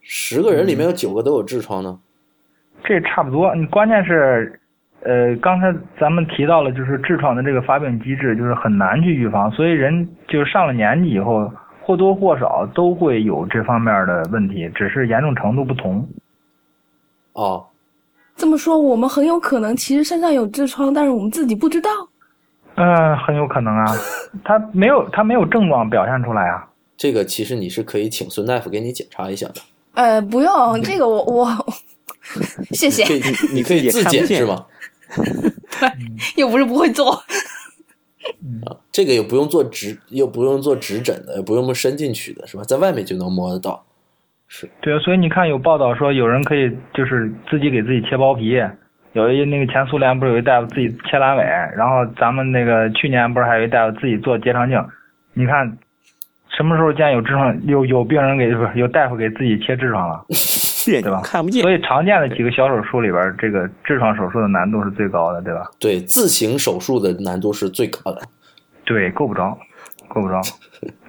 [0.00, 1.98] 十个人里面有九个都有痔疮呢？
[2.84, 3.54] 这差不多。
[3.54, 4.60] 你关键是，
[5.02, 11.52] 呃，刚才咱们提到了，就是痔疮的这个发病机制，就是很难去预防，所以人就是上了年纪以后。
[11.82, 16.06] 或多或少都会有这方面的问题，只是严重程度不同。
[17.32, 17.66] 哦，
[18.36, 21.90] 这么说，我们很有可能其实身上有痔疮，但是我们自己不知道。
[22.76, 23.84] 嗯，很有可能啊，
[24.44, 26.66] 他没有他没有症状表现出来啊。
[26.96, 29.54] 这个其实你是可以请孙大夫给你检查一下的。
[29.94, 31.66] 呃，不用，这个我我
[32.72, 33.04] 谢谢。
[33.52, 34.64] 你可以自检是吗？
[35.16, 35.90] 对，
[36.36, 37.12] 又不是不会做。
[38.64, 42.62] 啊，这个又不用做直，又不用做直诊的，也不用伸进去的，是吧？
[42.64, 43.84] 在外面就能摸得到。
[44.52, 48.60] 是对啊，所以你看有报道说有人可以就是自己给自己切包皮，
[49.12, 51.44] 有一那个前苏联不是有一大夫自己切阑尾，
[51.76, 54.84] 然后咱们那个去年不是还有一大夫自己做结肠镜？
[55.34, 55.78] 你看
[56.48, 60.24] 什么时候见有痔疮有有病人给不是有大夫给自己切痔疮了？
[60.84, 61.20] 对吧？
[61.22, 61.62] 看不见。
[61.62, 65.62] 所以常见的几个小手术里边，这个痔疮手术的难度是最高的，对吧？
[65.78, 68.20] 对，自行手术的难度是最高的。
[68.84, 69.56] 对，够不着，
[70.08, 70.40] 够不着。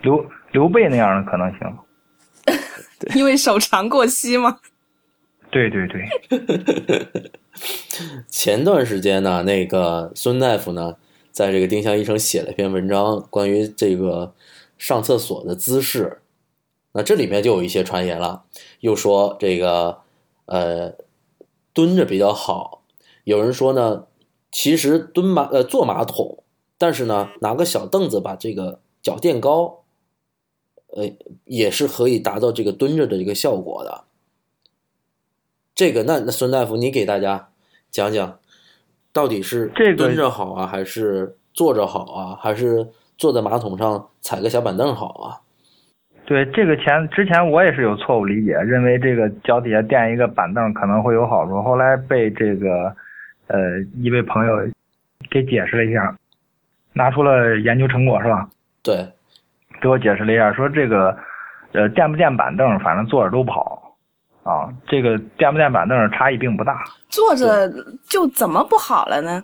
[0.04, 1.74] 刘刘备那样的可能行。
[3.16, 4.60] 因为手长过膝吗？
[5.52, 7.32] 对对对。
[8.30, 10.96] 前段时间呢，那个孙大夫呢，
[11.32, 14.34] 在这个丁香医生写了一篇文章，关于这个
[14.78, 16.22] 上厕所的姿势。
[16.94, 18.44] 那这里面就有一些传言了，
[18.80, 20.00] 又说这个
[20.46, 20.94] 呃
[21.74, 22.84] 蹲着比较好，
[23.24, 24.06] 有人说呢，
[24.52, 26.44] 其实蹲马呃坐马桶，
[26.78, 29.81] 但是呢拿个小凳子把这个脚垫高，
[30.96, 31.04] 呃
[31.46, 34.04] 也是可以达到这个蹲着的一个效果的。
[35.74, 37.50] 这个那那孙大夫，你给大家
[37.90, 38.40] 讲讲，
[39.12, 45.42] 到底是蹲着好啊，还是坐着好啊，还是坐在马桶上踩个小板凳好啊？
[46.26, 51.62] 对这个前之前我也是有错误理解，认为这个脚底下垫一个板凳可能会有好处。
[51.62, 52.96] 后来被这个
[53.48, 54.54] 呃一位朋友
[55.30, 56.16] 给解释了一下，
[56.94, 58.50] 拿出了研究成果是吧？
[58.84, 59.10] 对，
[59.82, 61.18] 给我解释了一下，说这个
[61.74, 63.98] 呃垫不垫板凳，反正坐着都不好
[64.44, 64.70] 啊。
[64.88, 67.68] 这个垫不垫板凳差异并不大，坐着
[68.08, 69.44] 就怎么不好了呢？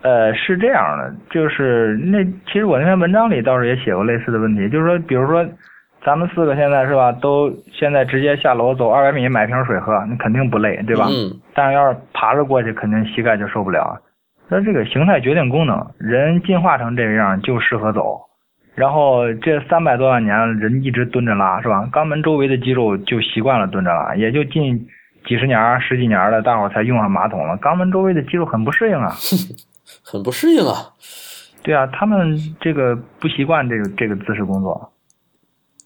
[0.00, 5.44] 呃，是这样的，就是那其实我那篇文章里倒是也写过类似的问题，就是说，比如说，
[6.04, 11.06] 咱们四个现在是吧，都现在直接下楼走二百米买瓶水喝，你肯定不累，对吧？
[11.10, 11.34] 嗯。
[11.52, 14.00] 但是要是爬着过去，肯定膝盖就受不了。
[14.46, 18.20] 那这个形态决定功能，人进化成这个样就适合走。
[18.78, 21.88] 然后这三百多万年，人一直蹲着拉，是吧？
[21.92, 24.86] 肛门周围的肌肉就习惯了蹲着拉，也就近
[25.26, 27.58] 几十年、十几年了，大伙才用上马桶了。
[27.58, 29.12] 肛门周围的肌肉很不适应啊。
[30.04, 30.94] 很不适应啊，
[31.62, 34.92] 对啊，他们这个不习惯这个这个姿势工作。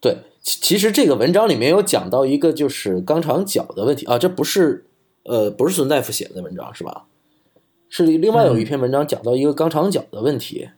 [0.00, 4.84] 对，其其实这个文章里面有讲到一个就是肛肠角的问题啊，这不是
[5.24, 7.04] 呃不是孙大夫写的文章是吧？
[7.88, 10.68] 是另外有一篇文章讲到一个肛肠角的问题。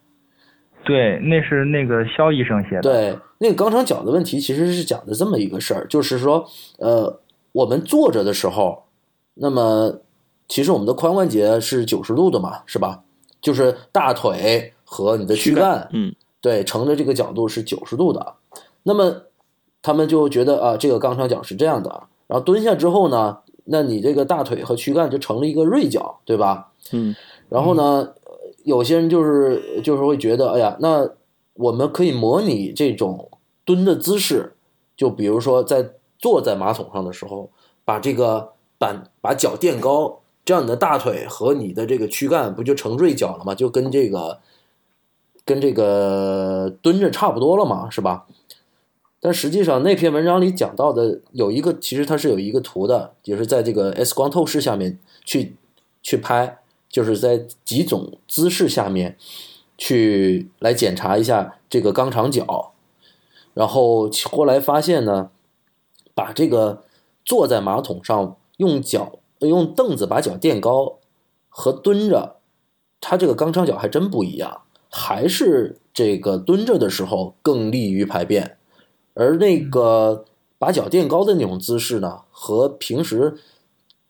[0.85, 2.83] 对，那是那个肖医生写的。
[2.83, 6.47] 对，那个肛肠角的问题其实是讲的这么一个事儿，就是说，
[6.79, 7.21] 呃，
[7.53, 8.85] 我们坐着的时候，
[9.35, 10.01] 那么
[10.47, 13.03] 其实我们的髋关节是九十度的嘛，是吧？
[13.41, 18.35] 就是大腿和你的躯干，嗯，对，呈着这个角度是九十度的。
[18.83, 19.23] 那么
[19.83, 21.91] 他们就觉得啊，这个肛肠角是这样的。
[22.27, 26.71] 然后蹲下之后呢，那你这个大腿和躯干就成了一个锐角，对吧？
[26.93, 27.15] 嗯，
[27.49, 28.09] 然后呢？
[28.65, 31.09] 有些人就是就是会觉得，哎呀，那
[31.55, 33.31] 我们可以模拟这种
[33.65, 34.55] 蹲的姿势，
[34.97, 37.51] 就比如说在坐在马桶上的时候，
[37.85, 43.55] 把这个板把脚垫高，这样你的大腿和你的这个躯干不就成锐角了吗？
[43.55, 44.41] 就跟这个
[45.45, 48.27] 跟这个蹲着差不多了嘛，是吧？
[49.21, 55.55] 但实际上那篇文章里讲到的有一个，其实它是有一个图的，就是在这个 X 光透视下面去
[56.03, 56.59] 去拍。
[56.95, 59.17] 就是在几种姿势下面，
[59.77, 62.73] 去来检查一下这个肛肠角，
[63.53, 65.31] 然后后来发现呢，
[66.15, 66.85] 把这个
[67.25, 70.99] 坐在马桶上用脚用凳子把脚垫高
[71.49, 72.37] 和蹲着，
[73.01, 78.57] 它这个肛肠角还真不一样，还是这个蹲着的时候更利于排便，
[79.15, 80.25] 而那个
[80.61, 83.37] 把脚垫高的那种姿势呢，和平时。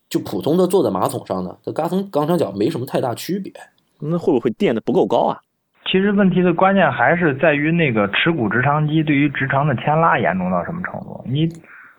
[0.08, 3.52] 就普通的坐在马桶上呢，这肛肠肛肠角没什么太大区别。
[4.00, 5.40] 那会不会垫的不够高啊？
[5.86, 11.24] 其实问题的关键还是在于那个耻骨直肠肌对于直肠的牵拉严重到什么程度。
[11.26, 11.48] 你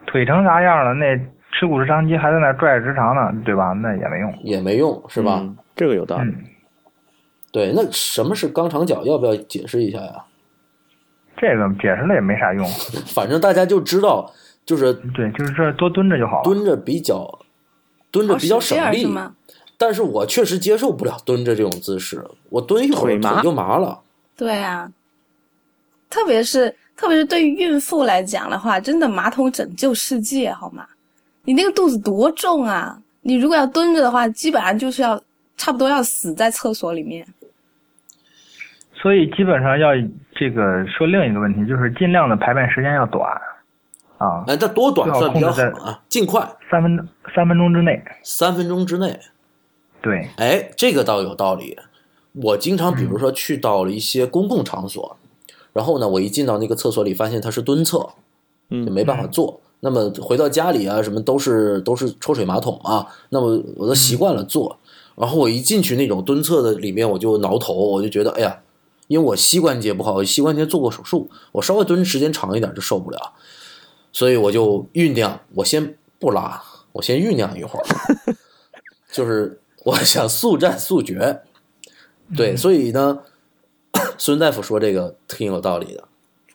[0.05, 1.17] 腿成啥样了，那
[1.51, 3.73] 耻骨直肠肌还在那拽着直肠呢，对吧？
[3.73, 5.43] 那也没用，也没用，是吧？
[5.75, 6.33] 这个有道理。
[7.51, 9.03] 对，那什么是肛肠角？
[9.05, 10.25] 要不要解释一下呀？
[11.37, 12.65] 这个解释了也没啥用，
[13.07, 14.29] 反正大家就知道，
[14.65, 17.39] 就是对，就是这多蹲着就好了，蹲着比较。
[18.15, 19.05] 蹲着比较省力，
[19.77, 23.99] 但是我确实接受不了蹲着这种姿势，我蹲一会儿腿就麻了。
[24.37, 24.89] 对啊，
[26.09, 30.85] 特别是特别是对于孕妇来讲的话，真的马桶拯救世界，好吗？
[31.43, 32.97] 你那个肚子多重啊！
[33.21, 35.21] 你如果要蹲着的话，基本上就是要
[35.57, 37.27] 差不多要死在厕所里面。
[38.93, 39.89] 所以基本上要
[40.33, 43.29] 这个说另一个问题，就是尽量的排便时间要短。
[44.17, 46.01] 啊，哎，这多短算比较好啊？
[46.07, 49.19] 尽快，三分三分钟之内，三分钟之内，
[50.01, 51.77] 对，哎，这个倒有道理。
[52.33, 55.17] 我经常比如说去到了一些公共场所，
[55.73, 58.09] 然后呢，我一进到那个厕所里，发现它是蹲厕，
[58.69, 59.59] 嗯，就没办法坐。
[59.81, 64.77] 那么回到家里啊，什么都是都是抽水马桶啊，那么我都习惯了坐。
[65.15, 68.59] 然后我一进去那种蹲厕的里面，我就挠头，我就觉得，哎呀，
[69.07, 73.33] 因为我膝关节不好，膝关节做过手术，我稍微蹲时间长一点就受不了。
[74.15, 77.85] 所以我就酝酿，我先不拉，我先酝酿一会儿，
[79.11, 81.41] 就是我想速战速决。
[82.33, 83.23] 对，所以呢，
[84.17, 86.05] 孙大夫说这个挺有道理的。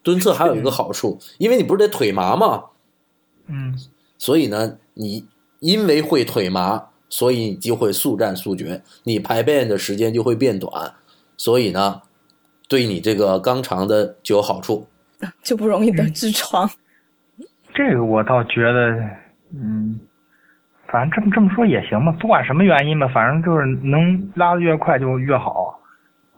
[0.03, 2.65] 蹲厕还有一个好处，因为你不是得腿麻吗？
[3.49, 3.79] 嗯。
[4.17, 5.27] 所以呢，你
[5.59, 10.95] 因为会腿麻，所以你就会速战速决，你排便的时间就会变短，
[11.37, 12.01] 所以呢，
[12.69, 14.87] 对你这个肛肠的就有好处，
[15.45, 16.71] 就不容易得痔疮。
[17.75, 18.91] 这个我倒觉得，
[19.55, 19.99] 嗯，
[20.89, 22.13] 反正这么这么说也行吧。
[22.21, 25.81] 不管什么原因吧，反正就是能拉的越快就越好，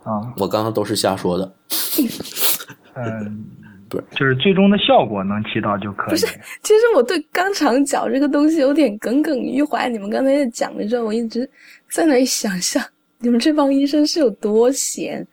[0.04, 0.20] 啊。
[0.36, 1.52] 我刚刚都是瞎说的。
[2.94, 3.44] 嗯，
[3.88, 6.10] 不是，就是最终的效果能起到就可以。
[6.10, 6.26] 不是，
[6.62, 9.88] 其实我对肛肠角这个东西有点耿耿于怀。
[9.88, 11.48] 你们刚才在讲的时候，我一直
[11.90, 12.82] 在那里想象，
[13.18, 15.26] 你们这帮医生是有多闲？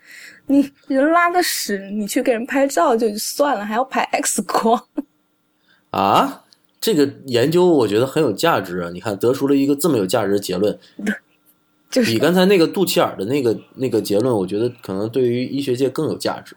[0.45, 4.81] 你人拉个屎，你去给人拍照就算了，还要拍 X 光。
[5.91, 6.43] 啊，
[6.79, 8.89] 这个研究我觉得很有价值啊！
[8.93, 10.77] 你看，得出了一个这么有价值的结论，
[11.89, 16.55] 就是比刚才那个肚脐眼的那个那个结论，我觉得可能对于医学界更有价值，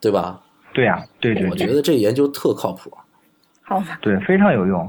[0.00, 0.40] 对吧？
[0.72, 2.90] 对呀，对对，我觉得这研究特靠谱。
[3.62, 4.88] 好吧，对，非常有用。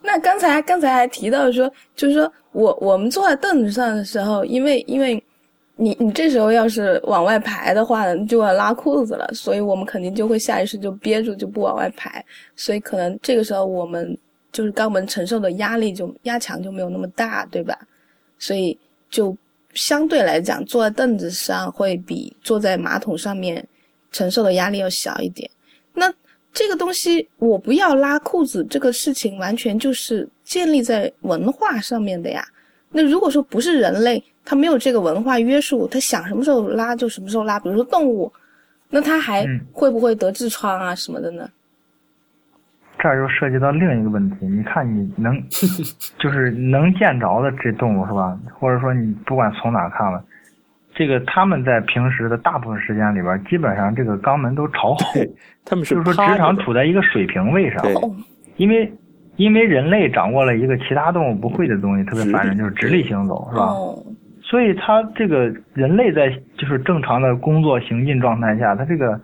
[0.00, 5.22] 那刚才刚才还提到说，就是说我我们坐在凳子上的时候，因为因为。
[5.76, 12.24] 你你这时候要是往外排的话，就要拉裤子了，所以我们肯定就会下意识就憋住，就不往外排，
[12.54, 14.16] 所以可能这个时候我们
[14.52, 17.76] 就是肛门承受的压力就压强就没有那么大，对吧？
[18.38, 18.78] 所以
[19.10, 19.36] 就
[19.74, 23.66] 相对来讲，坐在凳子上会比坐在马桶上面
[24.10, 25.50] 承受的压力要小一点。
[25.94, 26.12] 那
[26.52, 32.46] 这个东西我不要拉裤子这个事情，完全就是建立在文化上面的呀。
[32.90, 37.58] 那如果说不是人类，他没有这个文化约束，他想什么时候拉就什么时候拉。
[37.60, 38.32] 比如说动物，
[38.90, 41.48] 那他还会不会得痔疮啊什么的呢？
[42.98, 44.46] 这儿又涉及到另一个问题。
[44.46, 45.34] 你看，你能
[46.18, 48.38] 就是能见着的这动物是吧？
[48.60, 50.22] 或者说你不管从哪看了，
[50.94, 54.98] 这个他们在平时的大部分时间里边，基本上这个肛门都朝后，
[55.64, 57.84] 他们是就是说职场处在一个水平位上。
[58.56, 58.92] 因为
[59.36, 63.72] 因为人类掌握了一个其他动物不会的东西，特别烦人，就是直立行走，是吧？
[64.52, 66.28] 所以它这个人类在
[66.58, 69.18] 就是正常的工作行进状态下，它这个，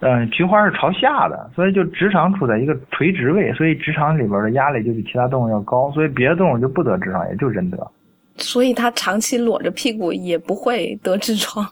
[0.00, 7.90] 嗯，菊花是朝下的，所以就直肠处在一个垂直位，所以直肠里边的压力就比其他动物要高，所以别的动物就不得痔疮，也就人得。
[8.36, 11.66] 所以它长期裸着屁股也不会得痔疮。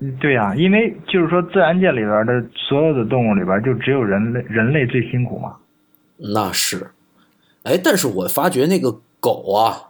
[0.00, 5.56] 嗯，对呀，因为就是说自然界里边的所有的动物里边，就只有人类人类最辛苦嘛。
[6.18, 6.90] 那是，
[7.62, 9.88] 哎，但是我发觉那个狗啊，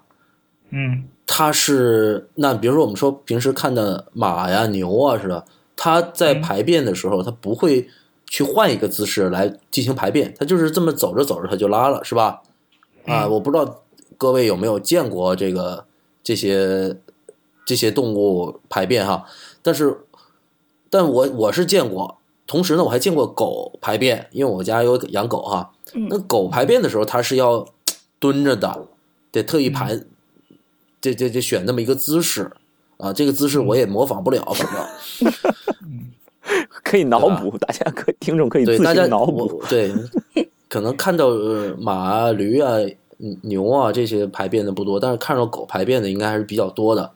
[0.71, 1.03] 嗯。
[1.33, 5.45] 它是那，比如说我们说平时看的马呀、牛啊似的，
[5.77, 7.89] 它在排便的时候，它不会
[8.27, 12.43] 去换一个姿势来进行排便，它就是这么走着走着它就拉了，是吧？
[13.07, 13.83] 啊，我不知道
[14.19, 15.85] 各位有没有见过这个
[16.25, 16.97] 这些
[17.65, 19.25] 这些动物排便哈，
[19.63, 20.01] 但是
[20.91, 25.71] 但我我是见过，同时呢，我还见过狗排便，因为我家有养狗哈，
[26.09, 27.65] 那狗排便的时候它是要
[28.19, 28.89] 蹲着的，
[29.31, 30.03] 得特意排。
[31.01, 32.51] 这这这选那么一个姿势
[32.99, 35.33] 啊，这个姿势我也模仿不了，反正
[36.85, 39.63] 可以脑补，大家可听众可以自行脑补。
[39.69, 39.91] 对，
[40.69, 41.31] 可能看到
[41.79, 42.75] 马啊、驴啊、
[43.43, 47.11] 牛啊这些排便的不多，但是看到狗排便的应该还是比较多的。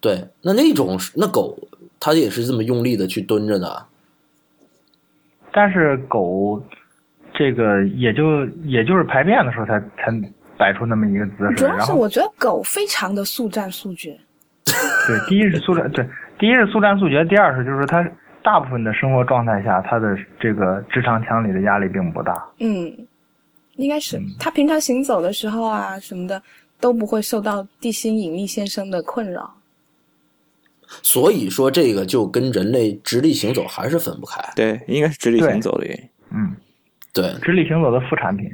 [0.00, 1.56] 对，那那种那狗
[2.00, 3.86] 它也是这么用力的去蹲着的，
[5.52, 6.60] 但是狗
[7.34, 10.12] 这个也就也就是排便的时候才才。
[10.58, 14.18] 摆出那么一个姿势，主要是我觉得狗非常的速战速决。
[15.06, 16.06] 对，第一是速战，对，
[16.38, 18.04] 第一是速战速决，第二是就是它
[18.42, 22.44] 大部分的生活状态下，它的这个直肠腔里的压力并不大。
[22.58, 22.92] 嗯，
[23.76, 26.42] 应该是它平常行走的时候啊什么的
[26.80, 29.54] 都不会受到地心引力先生的困扰。
[31.02, 34.40] 所以说这个就跟人类直立行走还是分不开。
[34.54, 36.08] 对，应该是直立行走的原因。
[36.30, 36.54] 嗯，
[37.12, 38.50] 对，直立行走的副产品。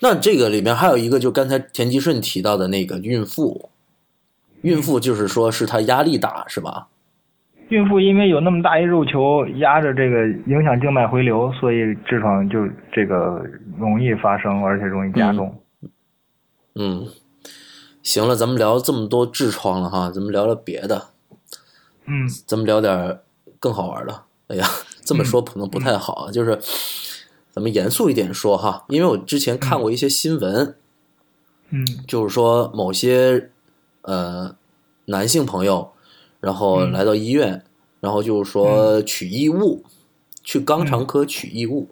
[0.00, 3.70] 那这个里面还有一个，就刚才田吉顺提到的那个孕妇，
[4.60, 6.88] 孕妇就是说是她压力大，是吧？
[7.70, 13.42] 孕妇因为有那么大一肉球压着，这个影响静脉回流，所以痔疮就这个
[13.78, 15.58] 容易发生，而且容易加重。
[16.74, 17.08] 嗯，
[18.02, 21.06] 行了，咱们聊这么多痔疮了哈，咱们聊聊别的。
[22.04, 23.18] 嗯，咱们聊点
[23.58, 24.22] 更好玩的。
[24.48, 24.66] 哎呀，
[25.02, 26.58] 这么说可能不太好，就是。
[27.56, 30.76] 咱们严肃一点说哈，因为我之前看过一些新闻，
[31.70, 33.48] 嗯，就是说某些
[34.02, 34.54] 呃
[35.06, 35.90] 男性朋友，
[36.38, 37.64] 然后来到医院，
[37.98, 39.82] 然后就是说取异物，
[40.44, 41.88] 去肛肠科取异物，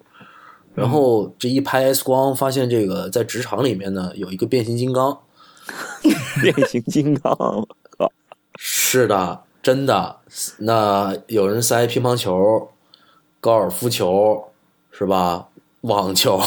[0.74, 5.18] 然后这一拍 X 光，发现这个在直肠里面呢有一个变形金刚，
[6.42, 7.66] 变形金刚，
[8.58, 10.18] 是的，真的，
[10.58, 12.68] 那有人塞乒乓球、
[13.40, 14.44] 高尔夫球，
[14.90, 15.48] 是吧？
[15.84, 16.40] 网球，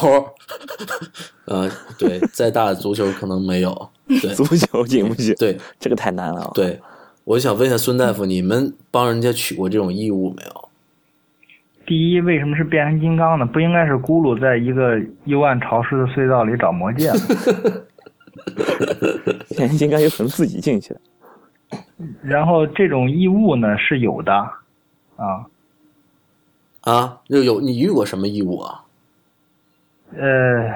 [1.46, 3.90] 嗯， 对，再大的足球可能没有。
[4.08, 5.34] 对， 足球行不行？
[5.36, 6.52] 对， 这个太难了。
[6.54, 6.80] 对，
[7.24, 10.70] 我想问一下孙大夫，你们帮人家取过这种异物没有？
[11.86, 13.46] 第一，为什么是变形金刚呢？
[13.46, 17.20] 不应该是咕噜在一个幽暗潮湿的隧道里找魔戒吗？
[19.56, 21.00] 变形金刚有可能自己进去了。
[22.22, 24.34] 然后这种异物呢是有的，
[25.16, 25.46] 啊
[26.82, 28.84] 啊，有有你遇过什么异物啊？
[30.16, 30.74] 呃，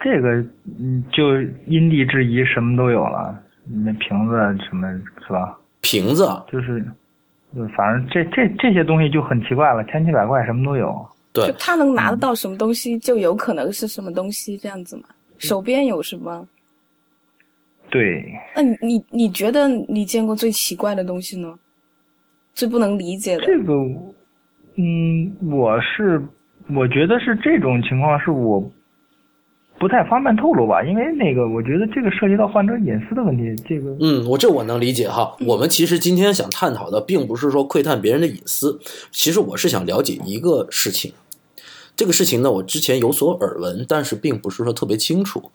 [0.00, 0.44] 这个
[0.78, 3.42] 嗯，就因地制宜，什么都有了。
[3.84, 4.34] 那瓶子
[4.68, 4.88] 什么
[5.26, 5.58] 是吧？
[5.80, 6.84] 瓶子就是，
[7.76, 11.08] 反正这这这些东西就很奇怪了，千奇百怪，什么都有。
[11.32, 15.04] 对，他能拿得到什么东西，就有可能是什么东西，这样子嘛。
[15.38, 16.46] 手边有什么？
[17.90, 18.34] 对。
[18.54, 21.56] 那你你你觉得你见过最奇怪的东西呢？
[22.54, 23.44] 最不能理解的？
[23.44, 23.72] 这个，
[24.76, 26.22] 嗯，我是。
[26.74, 28.62] 我觉得是这种情况，是我
[29.78, 33.54] 不太方便透露吧，因为那个，我觉得这个涉及到患者隐私的问题。
[33.68, 35.36] 这个，嗯，我这我能理解哈。
[35.46, 38.80] 我们其实今天想探讨的，并不是说窥探别人的隐私，
[39.12, 41.12] 其实我是想了解一个事情。
[41.94, 45.50] 这个事情呢，我之前有所耳闻，但是并不是说特别清楚。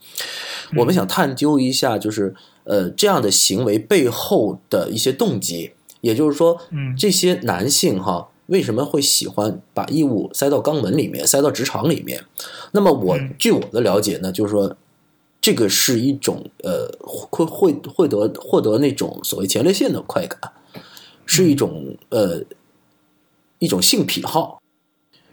[0.78, 2.34] 我们想探究一下，就是
[2.64, 8.30] 呃，这样的行为背后的一些动机，也就是说，嗯，这些男性哈。
[8.52, 12.22] 为什么会喜欢把异物塞到肛门里面，塞到直肠里面？
[12.74, 14.76] 那么我据我的了解呢，就是说，
[15.40, 20.52] 这个是一种呃，会会会得获得那种所谓前列腺的快感，
[21.26, 22.44] 是一种呃
[23.60, 24.62] 一种性癖好。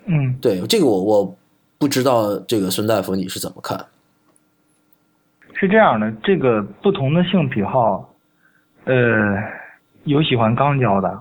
[0.07, 1.37] 嗯，对这个我我
[1.77, 3.85] 不知道这个孙大夫你是怎么看？
[5.55, 8.15] 是这样的，这个不同的性癖好，
[8.85, 8.95] 呃，
[10.05, 11.19] 有喜欢肛交的，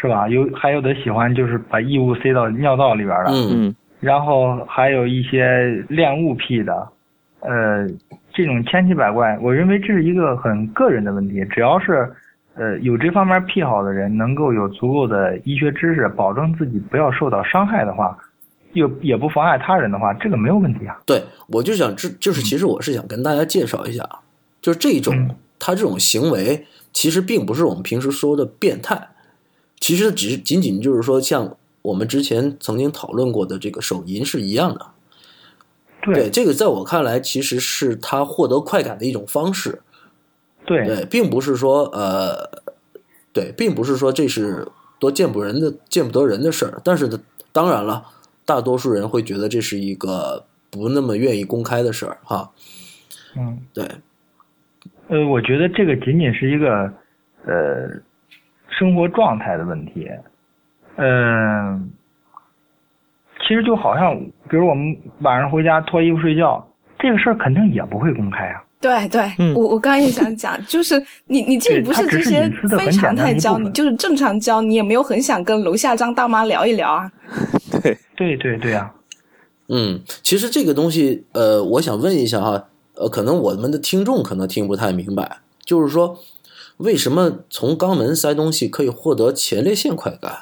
[0.00, 0.28] 是吧？
[0.28, 6.88] 有还有的喜欢就是把异物塞到尿道里边的，嗯，然后还有一些恋物癖的，
[7.40, 7.86] 呃，
[8.32, 11.44] 这种千奇百怪，我认为这是一个很个人的问题。
[11.50, 12.10] 只要是
[12.54, 18.16] 呃有这方面癖好的人，能够有足够的医学知识，保证自己不要受到伤害的话。
[18.74, 20.96] 又也不妨碍他人的话，这个没有问题啊。
[21.04, 24.08] 对，我就想，这就是其实我是想跟大家介绍一下，
[24.62, 28.96] 就是这种他这种行为，其实并不是我们平时说的变态，
[29.80, 34.86] 其实只是仅仅就是说，像我们之前曾经讨论过的这个手淫是一样的。
[36.02, 39.80] 对，这个在我看来，其实是他获得快感的一种方式。
[40.64, 42.62] 对对，并不是说呃，
[43.32, 44.68] 对，并不是说这是
[45.00, 47.08] 多见不人的见不得人的事儿，但是
[47.52, 48.06] 当然了。
[48.46, 52.50] 大多数人会觉得这是一个不那么愿意公开的事儿，哈。
[53.36, 53.88] 嗯，对。
[55.06, 56.92] 呃，我觉得这个仅仅是一个
[57.46, 57.88] 呃
[58.80, 60.08] 生活状态的问题。
[60.96, 61.90] 嗯，
[63.46, 64.18] 其实就好像，
[64.48, 66.66] 比如我们晚上回家脱衣服睡觉，
[66.98, 68.64] 这个事儿肯定也不会公开啊。
[68.80, 77.12] 对对，我我刚刚也想讲，就是你你这不是这些非常态交，你就是正常交，你也没有很想跟楼下张大妈聊一聊啊。
[77.70, 78.90] 对对对对啊，
[79.68, 86.18] 嗯，其实这个东西，呃，我想问一下哈，呃，可能我们的听众可能听不太明白，就是说，
[86.80, 90.32] 为什么从肛门塞东西可以获得前列腺快感？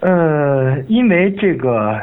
[0.00, 2.00] 呃，因为这个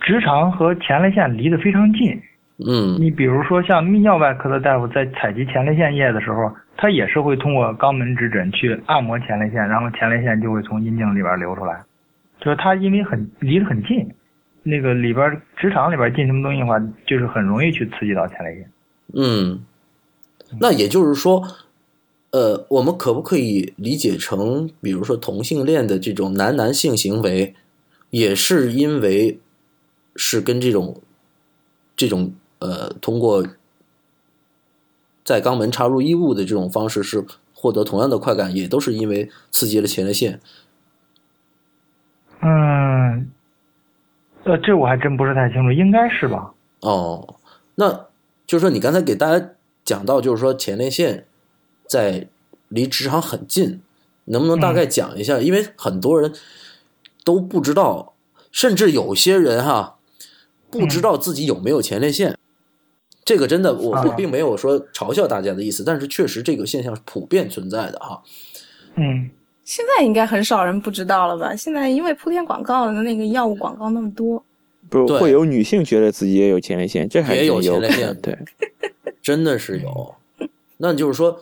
[0.00, 2.20] 直肠和前列腺离得非常近。
[2.66, 11.80] 嗯，你比如说像泌尿外科的大夫在采集前列腺液的时候，他也是会通过肛门指诊去按摩前列腺，然后前列腺就会从阴茎里边流出来。
[12.40, 14.08] 就是它因为很离得很近，
[14.64, 16.76] 那个里边直肠里边进什么东西的话，
[17.06, 18.68] 就是很容易去刺激到前列腺。
[19.14, 19.64] 嗯，
[20.60, 21.46] 那也就是说，
[22.30, 27.54] 呃，我们可不可以理解成，比如说同性恋的这种男男性行为，
[28.10, 29.40] 也是因为
[30.16, 31.00] 是跟这种
[31.96, 32.32] 这种。
[32.64, 33.44] 呃，通过
[35.24, 40.38] 在肛门插入异物的这种方式是获得同样的快感，也都是因为刺激了前列腺。
[42.40, 43.28] 嗯，
[44.44, 46.54] 呃，这我还真不是太清楚，应该是吧？
[46.82, 47.34] 哦，
[47.74, 48.06] 那
[48.46, 49.44] 就是说你刚才给大家
[49.84, 51.26] 讲到，就是说前列腺
[51.86, 52.28] 在
[52.68, 53.80] 离职场很近，
[54.26, 55.38] 能不能大概讲一下？
[55.38, 56.32] 因为很多人
[57.24, 58.14] 都不知道，
[58.50, 59.98] 甚至有些人哈
[60.70, 62.36] 不知道自己有没有前列腺。
[63.24, 68.20] 这个真的，我我并没有说嘲笑大家的意思，但是确实这个现象是普遍存在的哈。
[68.96, 69.30] 嗯，
[69.64, 71.54] 现在应该很少人不知道了吧？
[71.54, 74.44] 现在因为铺天广告的那个药物广告那么多，
[74.92, 78.38] 不会有女性觉得自己也有前列腺，这还也有前列腺，对，
[79.22, 80.14] 真的是有。
[80.76, 81.40] 那就是说，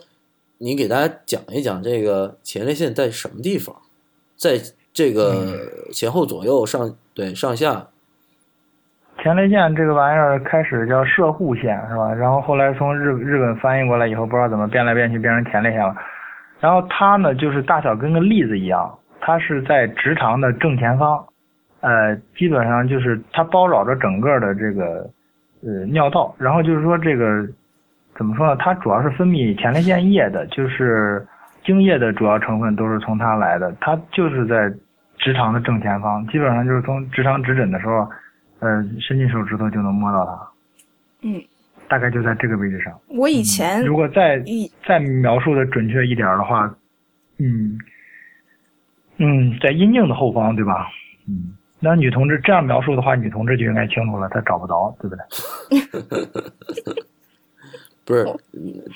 [0.58, 3.74] 你给大家讲一讲这个前列腺在什么地方，
[4.36, 4.58] 在
[4.92, 7.88] 这个前后左右上对上下。
[9.22, 12.14] 前列腺这个玩意儿开始叫射护腺是吧？
[12.14, 15.94] 然后后来从日日本翻译过来以后，不知道怎么变来变去变成前列腺了。
[16.60, 21.22] 然后它呢，就是大小跟个栗子一样，它是在直肠的正前方，
[21.80, 25.08] 呃，基本上就是它包绕着整个的这个
[25.62, 26.34] 呃尿道。
[26.38, 27.46] 然后就是说这个
[28.16, 28.56] 怎么说呢？
[28.56, 31.26] 它主要是分泌前列腺液的，就是
[31.64, 33.74] 精液的主要成分都是从它来的。
[33.80, 34.72] 它就是在
[35.18, 38.08] 直肠的正前方，基本上就是从直肠指诊的时候。
[38.62, 40.32] 呃，伸进手指头就能摸到它。
[41.22, 41.42] 嗯，
[41.88, 42.92] 大概就在这个位置上。
[43.08, 44.38] 我以前如果再
[44.86, 46.70] 再描述的准确一点的话，
[47.38, 47.78] 嗯
[49.16, 50.88] 嗯，在阴茎的后方，对吧？
[51.26, 56.94] 嗯，那女同志这样描述的话，女同志就应该清楚了，她找不着，对不对？
[58.04, 58.26] 不是，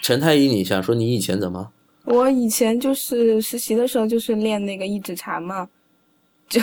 [0.03, 1.71] 陈太医，你想说你以前怎么？
[2.05, 5.69] 我以前就是实习的时候，就是练那个一指禅嘛，
[6.49, 6.61] 就。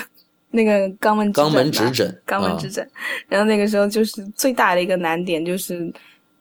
[0.54, 2.86] 那个肛门肛门指诊，肛门指诊，
[3.30, 5.90] 然后那个时候就是最大的一个难点就是，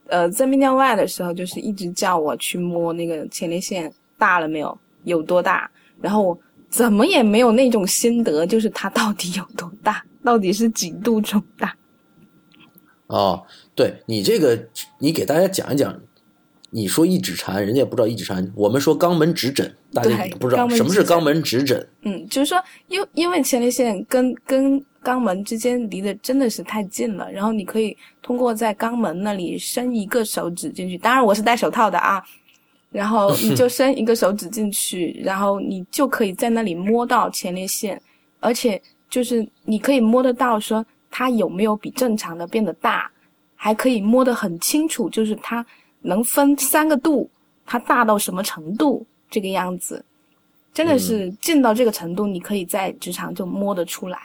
[0.09, 5.71] 呃，在泌尿外的时候，就是一直叫我去摸那个前列腺大了没有，有多大，
[6.01, 6.37] 然后我
[6.71, 11.77] 怎么也没有那种心得，就是它到底有多大， 到底是几度肿大。
[13.09, 13.45] 哦，
[13.75, 14.69] 对你这个，
[14.99, 16.01] 你给大家讲一讲。
[16.73, 18.49] 你说一指禅，人家也不知道一指禅。
[18.55, 21.85] 我们说肛门指诊，大家也不知道什么是肛门指诊。
[22.03, 32.23] 嗯，就是说，因因为前列腺跟跟肛门之间离得真的是太近了，然后你可以通过在肛门那里伸一个手指进去，当然我是戴手套的啊，
[32.91, 38.01] 然后你就伸一个手指进去， 然后你就可以在那里摸到前列腺，
[38.41, 43.11] 而且就是你可以摸得到，说它有没有比正常的变得大，
[43.55, 45.65] 还可以摸得很清楚，就是它
[46.03, 47.31] 能分三个度，
[47.65, 50.05] 它大到什么程度这个样子，
[50.73, 54.19] 真的是近到这个程度，你可以在职场就摸得出来。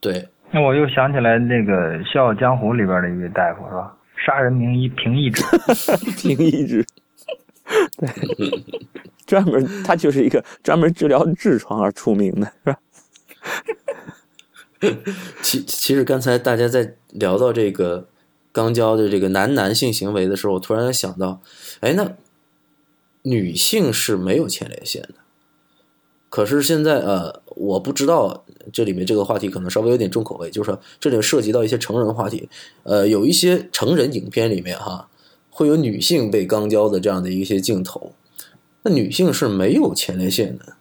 [0.00, 3.96] 对，那我又想起来那个《笑傲江湖》里边的一位大夫是吧？
[4.24, 5.42] 杀人名医平义指，
[6.16, 6.86] 平义指，
[7.96, 8.08] 对，
[9.26, 12.78] 专门他就是一个专门治疗痔疮而出名的，是吧？
[15.42, 18.06] 其其实刚才大家在聊到这个
[18.52, 21.40] 肛交的这个男男性行为的时候，我突然想到，
[21.80, 22.14] 哎，那
[23.22, 25.14] 女性是没有前列腺的。
[26.28, 32.48] 可是现在呃，我不知道这里面这个话题可能稍微有点重口味，就是说这里涉及到一些成人话题，
[32.82, 35.08] 呃，有一些成人影片里面哈，
[35.56, 38.12] 会有女性被肛交的这样的一些镜头，
[38.82, 40.74] 那女性是没有前列腺的，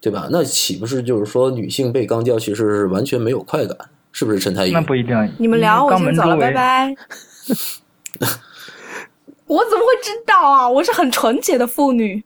[0.00, 0.28] 对吧？
[0.30, 3.76] 那岂不是就是说女性被肛交其实是完全没有快感？
[4.12, 4.70] 是不是陈太医？
[4.70, 5.32] 那不一定。
[5.38, 6.94] 你们聊，我先走了，拜拜。
[9.46, 10.68] 我怎么会知道啊？
[10.68, 12.22] 我是很纯洁的妇女。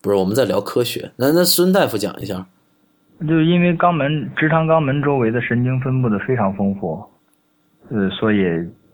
[0.00, 2.46] 不是我们在聊科学，那那孙大夫讲一下，
[3.20, 7.04] 就是因为肛门直肠肛门周围的神经分布的非常丰富，
[7.90, 8.38] 呃，所以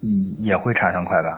[0.00, 1.32] 嗯也会产生快感。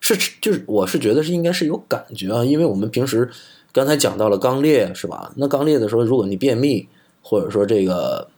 [0.00, 3.30] 是就是我是觉得是应该是有感觉啊，因为我们平时
[3.72, 5.32] 刚才讲到了肛裂是吧？
[5.36, 6.88] 那肛裂的时候，如果你便秘
[7.22, 8.28] 或者说这个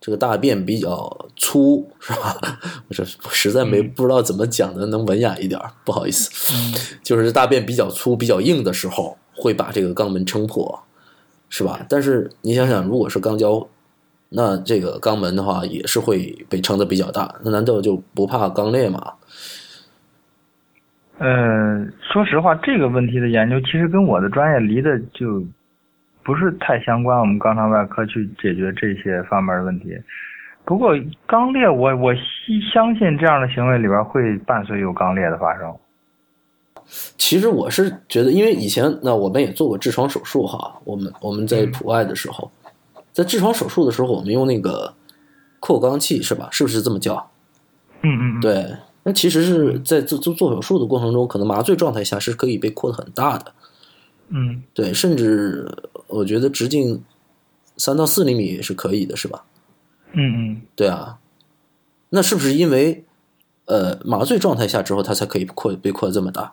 [0.00, 2.36] 这个大便比较粗是吧？
[2.88, 6.30] 我这实在没不知道怎么讲的能文雅一点，不好意思。
[7.02, 10.82] 就是大便比较粗、比较硬的时候，会把这个肛门撑破，
[11.48, 11.86] 是吧？
[11.88, 13.68] 但是你想想，如果是肛交，
[14.28, 19.00] 那这个肛门的话也是会被撑的比较大，那难道就不怕肛裂吗？
[21.18, 25.42] 嗯，说实话，这个问题的研究其实跟我的专业离的就
[26.22, 27.18] 不是太相关。
[27.18, 29.96] 我们肛肠外科去解决这些方面的问题。
[30.64, 30.94] 不过
[31.28, 32.12] 肛裂，我我
[32.74, 35.74] 相信这样的行为里边会伴随有肛裂的发生。
[37.16, 42.50] 其实我是觉得，因为以前那我们也做过痔疮手术哈，我们我们在普外的时候，
[43.16, 44.92] 在痔疮手术的时候，我们用那个
[45.58, 46.50] 扩肛器是吧？
[46.52, 47.30] 是不是这么叫？
[48.02, 48.76] 嗯嗯，对。
[49.04, 53.54] 那其实是在做做做手术的过程中，可能麻醉状态下是可以被扩的很大的，
[54.28, 55.66] 嗯，对，甚至
[56.08, 57.02] 我觉得直径
[57.78, 59.44] 三到四厘米也是可以的，是吧？
[60.12, 61.16] 嗯嗯，对啊，
[62.10, 63.02] 那是不是因为
[63.64, 66.52] 呃麻醉状态下之后，它才可以扩被扩这么大？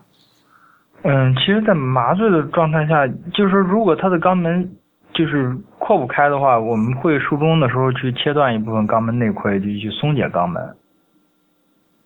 [1.02, 4.74] 嗯，其实，在麻醉的状态下，就是说，如果它的肛门
[5.14, 10.76] 就是扩不开的话，我们会术中的时候去切断一部分肛门内窥，就去松解肛门。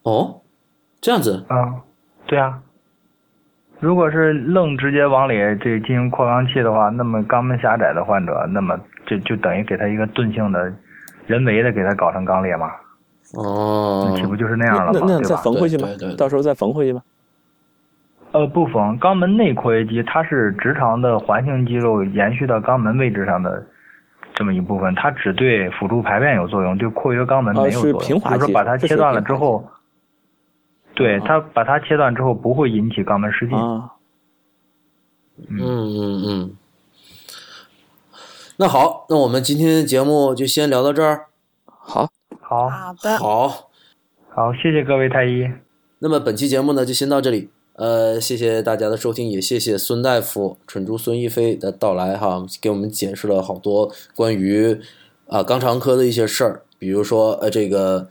[0.04, 0.42] 哦，
[1.02, 1.76] 这样子啊，
[2.26, 2.60] 对啊。
[3.80, 10.74] 如果是愣直接往里这进行扩肛器的话，那么肛门狭窄的患者，那么就就等于给他一个钝性的、
[11.28, 12.72] 人为的给他搞成肛裂嘛。
[13.36, 15.06] 哦，岂不就是那样了吗？
[15.08, 15.88] 那再缝回去吧，
[16.18, 17.02] 到时候再缝回去吧。
[18.32, 23.66] 呃，不缝，肛门内括约肌它是直肠的环形肌肉延续到肛门位置上的
[24.36, 28.00] 这么一部分，它只对辅助排便有作用，对括约肛门没有作用。
[28.00, 29.68] 就是说把它切断了之后。
[30.94, 33.56] 对它把它切断之后，不会引起肛门失禁。
[33.56, 33.88] 嗯
[35.48, 36.56] 嗯嗯。
[38.58, 41.28] 那好，那我们今天的节目就先聊到这儿。
[41.68, 42.10] 好，
[42.42, 43.70] 好，好的，好，
[44.30, 45.48] 好，谢谢各位太医。
[46.00, 47.52] 那么本期节目呢，就先到这里。
[47.78, 54.80] 呃，谢谢大家的收听，也谢谢孙大夫、蠢猪孙一飞的到来哈，给我们解释了好多关于
[55.28, 58.08] 啊肛肠科的一些事儿，比如说呃这个。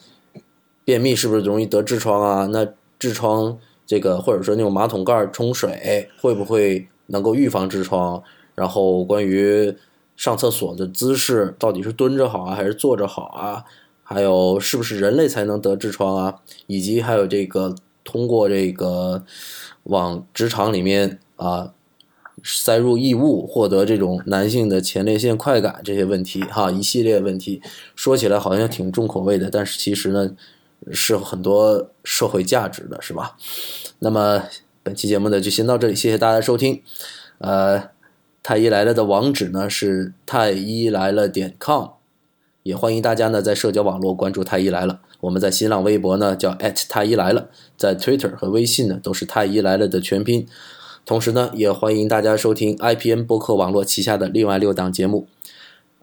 [0.85, 2.47] 便秘是不是容易得痔疮啊？
[2.53, 2.65] 那
[3.01, 8.23] 痔疮这个或者说那种马桶盖冲水会不会能够预防痔疮？
[8.55, 9.77] 然后关于
[10.17, 13.65] 上厕所的姿势到底是蹲着好啊还是坐着好啊？
[14.05, 16.37] 还有是不是人类才能得痔疮啊？
[16.69, 17.75] 以及还有这个
[18.07, 19.23] 通过这个
[19.83, 21.75] 往直肠里面啊
[22.43, 27.61] 塞入异物获得这种男性的前列腺快感这些问题哈一系列问题
[27.95, 30.35] 说起来好像挺重口味的，但是其实呢。
[30.93, 33.37] 是很多社会价值的，是吧？
[34.01, 34.45] 那么
[34.83, 36.83] 本期节目呢就先到这里，谢谢大家收听。
[37.39, 37.89] 呃，
[38.43, 41.96] 太医来了的网址呢是太医来了点 com，
[42.67, 44.99] 也欢迎大家呢在社交网络关注太医来了。
[45.21, 46.53] 我们在新浪微博呢叫
[46.89, 50.45] 太医来了，在 Twitter 和微信呢都是太医来了的全拼。
[51.05, 55.29] 同时呢，也欢迎大家收听 IPN 播客网络旗下的另外六档节目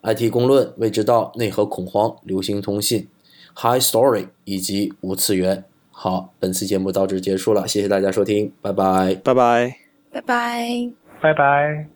[0.02, 3.08] ：IT 公论、未知道、内核恐慌、流行通信。
[3.54, 5.64] High Story 以及无次元。
[5.90, 9.76] 好，本次节目到这结束了，谢谢大家收听，拜拜，拜拜，
[10.10, 10.90] 拜拜，
[11.20, 11.93] 拜拜。